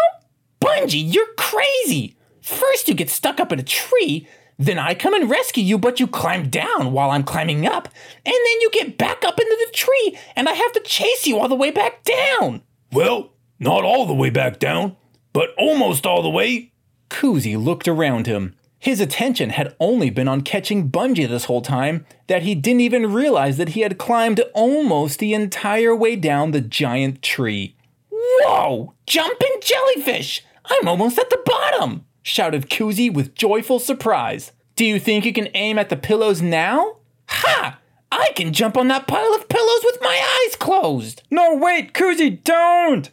Bungie, 0.61 1.13
you're 1.13 1.33
crazy! 1.37 2.15
First 2.41 2.87
you 2.87 2.93
get 2.93 3.09
stuck 3.09 3.41
up 3.41 3.51
in 3.51 3.59
a 3.59 3.63
tree, 3.63 4.29
then 4.57 4.79
I 4.79 4.93
come 4.93 5.13
and 5.13 5.29
rescue 5.29 5.63
you, 5.63 5.77
but 5.77 5.99
you 5.99 6.07
climb 6.07 6.49
down 6.49 6.91
while 6.91 7.11
I'm 7.11 7.23
climbing 7.23 7.65
up, 7.67 7.89
and 8.25 8.33
then 8.33 8.61
you 8.61 8.69
get 8.71 8.97
back 8.97 9.25
up 9.25 9.39
into 9.39 9.65
the 9.65 9.73
tree, 9.73 10.17
and 10.35 10.47
I 10.47 10.53
have 10.53 10.71
to 10.73 10.79
chase 10.81 11.27
you 11.27 11.39
all 11.39 11.49
the 11.49 11.55
way 11.55 11.71
back 11.71 12.03
down. 12.03 12.61
Well, 12.91 13.33
not 13.59 13.83
all 13.83 14.05
the 14.05 14.13
way 14.13 14.29
back 14.29 14.59
down, 14.59 14.95
but 15.33 15.49
almost 15.57 16.05
all 16.05 16.21
the 16.21 16.29
way. 16.29 16.71
Koozy 17.09 17.57
looked 17.57 17.87
around 17.87 18.27
him. 18.27 18.55
His 18.79 18.99
attention 18.99 19.49
had 19.49 19.75
only 19.79 20.09
been 20.09 20.27
on 20.27 20.41
catching 20.41 20.89
Bungie 20.89 21.27
this 21.27 21.45
whole 21.45 21.61
time 21.61 22.05
that 22.27 22.43
he 22.43 22.55
didn't 22.55 22.81
even 22.81 23.11
realize 23.11 23.57
that 23.57 23.69
he 23.69 23.81
had 23.81 23.97
climbed 23.97 24.41
almost 24.53 25.19
the 25.19 25.33
entire 25.33 25.95
way 25.95 26.15
down 26.15 26.51
the 26.51 26.61
giant 26.61 27.21
tree. 27.21 27.75
Whoa! 28.11 28.93
Jumping 29.07 29.57
jellyfish! 29.61 30.43
I'm 30.65 30.87
almost 30.87 31.17
at 31.17 31.29
the 31.29 31.41
bottom! 31.45 32.05
Shouted 32.27 32.71
Koozy 32.71 33.07
with 33.07 33.35
joyful 33.35 33.77
surprise. 33.77 34.51
Do 34.75 34.83
you 34.83 34.97
think 34.97 35.25
you 35.25 35.31
can 35.31 35.47
aim 35.53 35.77
at 35.77 35.89
the 35.89 35.95
pillows 35.95 36.41
now? 36.41 36.97
Ha! 37.27 37.77
I 38.11 38.31
can 38.35 38.51
jump 38.51 38.77
on 38.77 38.87
that 38.87 39.05
pile 39.05 39.35
of 39.35 39.47
pillows 39.47 39.81
with 39.83 39.99
my 40.01 40.47
eyes 40.47 40.55
closed! 40.55 41.21
No, 41.29 41.53
wait, 41.53 41.93
Koozy, 41.93 42.31
don't! 42.31 43.11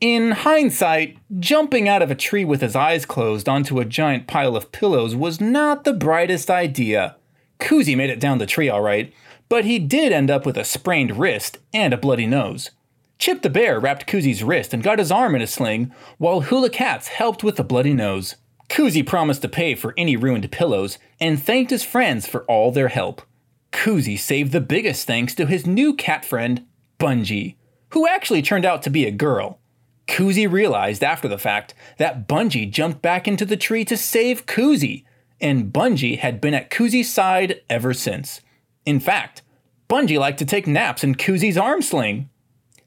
In 0.00 0.32
hindsight, 0.32 1.18
jumping 1.38 1.88
out 1.88 2.02
of 2.02 2.10
a 2.10 2.16
tree 2.16 2.44
with 2.44 2.62
his 2.62 2.74
eyes 2.74 3.06
closed 3.06 3.48
onto 3.48 3.78
a 3.78 3.84
giant 3.84 4.26
pile 4.26 4.56
of 4.56 4.72
pillows 4.72 5.14
was 5.14 5.40
not 5.40 5.84
the 5.84 5.92
brightest 5.92 6.50
idea. 6.50 7.14
Koozy 7.60 7.94
made 7.94 8.10
it 8.10 8.18
down 8.18 8.38
the 8.38 8.44
tree 8.44 8.68
all 8.68 8.82
right, 8.82 9.14
but 9.48 9.64
he 9.64 9.78
did 9.78 10.10
end 10.10 10.32
up 10.32 10.44
with 10.44 10.56
a 10.56 10.64
sprained 10.64 11.16
wrist 11.16 11.58
and 11.72 11.94
a 11.94 11.96
bloody 11.96 12.26
nose. 12.26 12.72
Chip 13.20 13.42
the 13.42 13.50
bear 13.50 13.78
wrapped 13.78 14.06
Koozy's 14.06 14.42
wrist 14.42 14.72
and 14.72 14.82
got 14.82 14.98
his 14.98 15.12
arm 15.12 15.34
in 15.34 15.42
a 15.42 15.46
sling, 15.46 15.92
while 16.16 16.40
Hula 16.40 16.70
Cats 16.70 17.08
helped 17.08 17.44
with 17.44 17.56
the 17.56 17.62
bloody 17.62 17.92
nose. 17.92 18.36
Koozy 18.70 19.02
promised 19.02 19.42
to 19.42 19.48
pay 19.48 19.74
for 19.74 19.92
any 19.98 20.16
ruined 20.16 20.50
pillows 20.50 20.98
and 21.20 21.40
thanked 21.40 21.70
his 21.70 21.84
friends 21.84 22.26
for 22.26 22.44
all 22.44 22.72
their 22.72 22.88
help. 22.88 23.20
Koozy 23.72 24.16
saved 24.16 24.52
the 24.52 24.60
biggest 24.60 25.06
thanks 25.06 25.34
to 25.34 25.44
his 25.44 25.66
new 25.66 25.94
cat 25.94 26.24
friend, 26.24 26.64
Bungie, 26.98 27.56
who 27.90 28.08
actually 28.08 28.40
turned 28.40 28.64
out 28.64 28.82
to 28.84 28.90
be 28.90 29.04
a 29.04 29.10
girl. 29.10 29.60
Koozy 30.08 30.46
realized 30.46 31.04
after 31.04 31.28
the 31.28 31.38
fact 31.38 31.74
that 31.98 32.26
Bungie 32.26 32.70
jumped 32.70 33.02
back 33.02 33.28
into 33.28 33.44
the 33.44 33.56
tree 33.56 33.84
to 33.84 33.98
save 33.98 34.46
Koozy, 34.46 35.04
and 35.42 35.70
Bungie 35.70 36.18
had 36.18 36.40
been 36.40 36.54
at 36.54 36.70
Koozy's 36.70 37.12
side 37.12 37.60
ever 37.68 37.92
since. 37.92 38.40
In 38.86 38.98
fact, 38.98 39.42
Bungie 39.90 40.18
liked 40.18 40.38
to 40.38 40.46
take 40.46 40.66
naps 40.66 41.04
in 41.04 41.16
Kuzi's 41.16 41.58
arm 41.58 41.82
sling. 41.82 42.30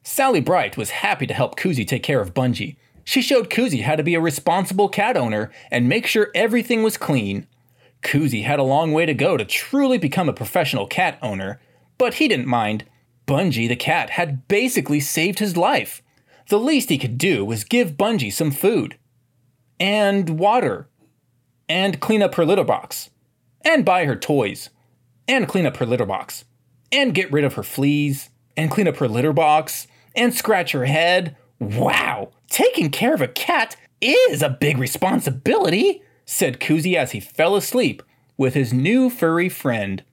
Sally 0.03 0.41
Bright 0.41 0.75
was 0.75 0.89
happy 0.89 1.25
to 1.25 1.33
help 1.33 1.55
Koozy 1.55 1.85
take 1.85 2.03
care 2.03 2.19
of 2.19 2.33
Bungie. 2.33 2.75
She 3.05 3.21
showed 3.21 3.49
Koozy 3.49 3.81
how 3.81 3.95
to 3.95 4.03
be 4.03 4.15
a 4.15 4.19
responsible 4.19 4.89
cat 4.89 5.15
owner 5.15 5.49
and 5.71 5.87
make 5.87 6.05
sure 6.05 6.29
everything 6.35 6.83
was 6.83 6.97
clean. 6.97 7.47
Koozy 8.01 8.43
had 8.43 8.59
a 8.59 8.63
long 8.63 8.91
way 8.91 9.05
to 9.05 9.13
go 9.13 9.37
to 9.37 9.45
truly 9.45 9.97
become 9.97 10.27
a 10.27 10.33
professional 10.33 10.87
cat 10.87 11.17
owner, 11.21 11.61
but 11.97 12.15
he 12.15 12.27
didn't 12.27 12.47
mind. 12.47 12.83
Bungie 13.25 13.69
the 13.69 13.77
cat 13.77 14.11
had 14.11 14.45
basically 14.49 14.99
saved 14.99 15.39
his 15.39 15.55
life. 15.55 16.01
The 16.49 16.59
least 16.59 16.89
he 16.89 16.97
could 16.97 17.17
do 17.17 17.45
was 17.45 17.63
give 17.63 17.95
Bungie 17.95 18.33
some 18.33 18.51
food, 18.51 18.97
and 19.79 20.37
water, 20.37 20.89
and 21.69 22.01
clean 22.01 22.21
up 22.21 22.35
her 22.35 22.45
litter 22.45 22.65
box, 22.65 23.09
and 23.61 23.85
buy 23.85 24.03
her 24.03 24.17
toys, 24.17 24.69
and 25.29 25.47
clean 25.47 25.65
up 25.65 25.77
her 25.77 25.85
litter 25.85 26.05
box, 26.05 26.43
and 26.91 27.15
get 27.15 27.31
rid 27.31 27.45
of 27.45 27.53
her 27.53 27.63
fleas, 27.63 28.29
and 28.57 28.69
clean 28.69 28.89
up 28.89 28.97
her 28.97 29.07
litter 29.07 29.31
box, 29.31 29.87
and 30.15 30.33
scratch 30.33 30.71
her 30.71 30.85
head. 30.85 31.35
Wow, 31.59 32.31
taking 32.49 32.89
care 32.89 33.13
of 33.13 33.21
a 33.21 33.27
cat 33.27 33.75
is 34.01 34.41
a 34.41 34.49
big 34.49 34.77
responsibility, 34.77 36.01
said 36.25 36.59
Koozy 36.59 36.95
as 36.95 37.11
he 37.11 37.19
fell 37.19 37.55
asleep 37.55 38.03
with 38.37 38.53
his 38.53 38.73
new 38.73 39.09
furry 39.09 39.49
friend, 39.49 40.03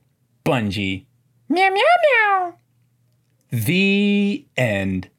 Bungie. 0.45 1.07
Meow 1.49 1.71
meow 1.71 1.83
meow. 2.03 2.55
The 3.51 4.47
end. 4.57 5.11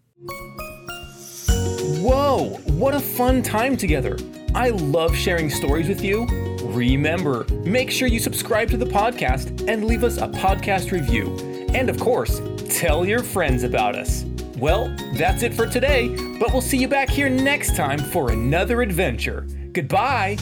Whoa, 1.99 2.59
what 2.67 2.93
a 2.93 2.99
fun 2.99 3.41
time 3.41 3.75
together! 3.75 4.17
I 4.55 4.69
love 4.69 5.15
sharing 5.15 5.49
stories 5.49 5.87
with 5.87 6.03
you. 6.03 6.25
Remember, 6.63 7.45
make 7.65 7.91
sure 7.91 8.07
you 8.07 8.19
subscribe 8.19 8.69
to 8.69 8.77
the 8.77 8.85
podcast 8.85 9.67
and 9.67 9.85
leave 9.85 10.03
us 10.03 10.17
a 10.17 10.27
podcast 10.27 10.91
review. 10.91 11.35
And 11.73 11.89
of 11.89 11.99
course, 11.99 12.41
tell 12.69 13.05
your 13.05 13.23
friends 13.23 13.63
about 13.63 13.95
us. 13.95 14.23
Well, 14.61 14.95
that's 15.13 15.41
it 15.41 15.55
for 15.55 15.65
today, 15.65 16.15
but 16.39 16.53
we'll 16.53 16.61
see 16.61 16.77
you 16.77 16.87
back 16.87 17.09
here 17.09 17.29
next 17.29 17.75
time 17.75 17.97
for 17.97 18.31
another 18.31 18.83
adventure. 18.83 19.47
Goodbye! 19.73 20.37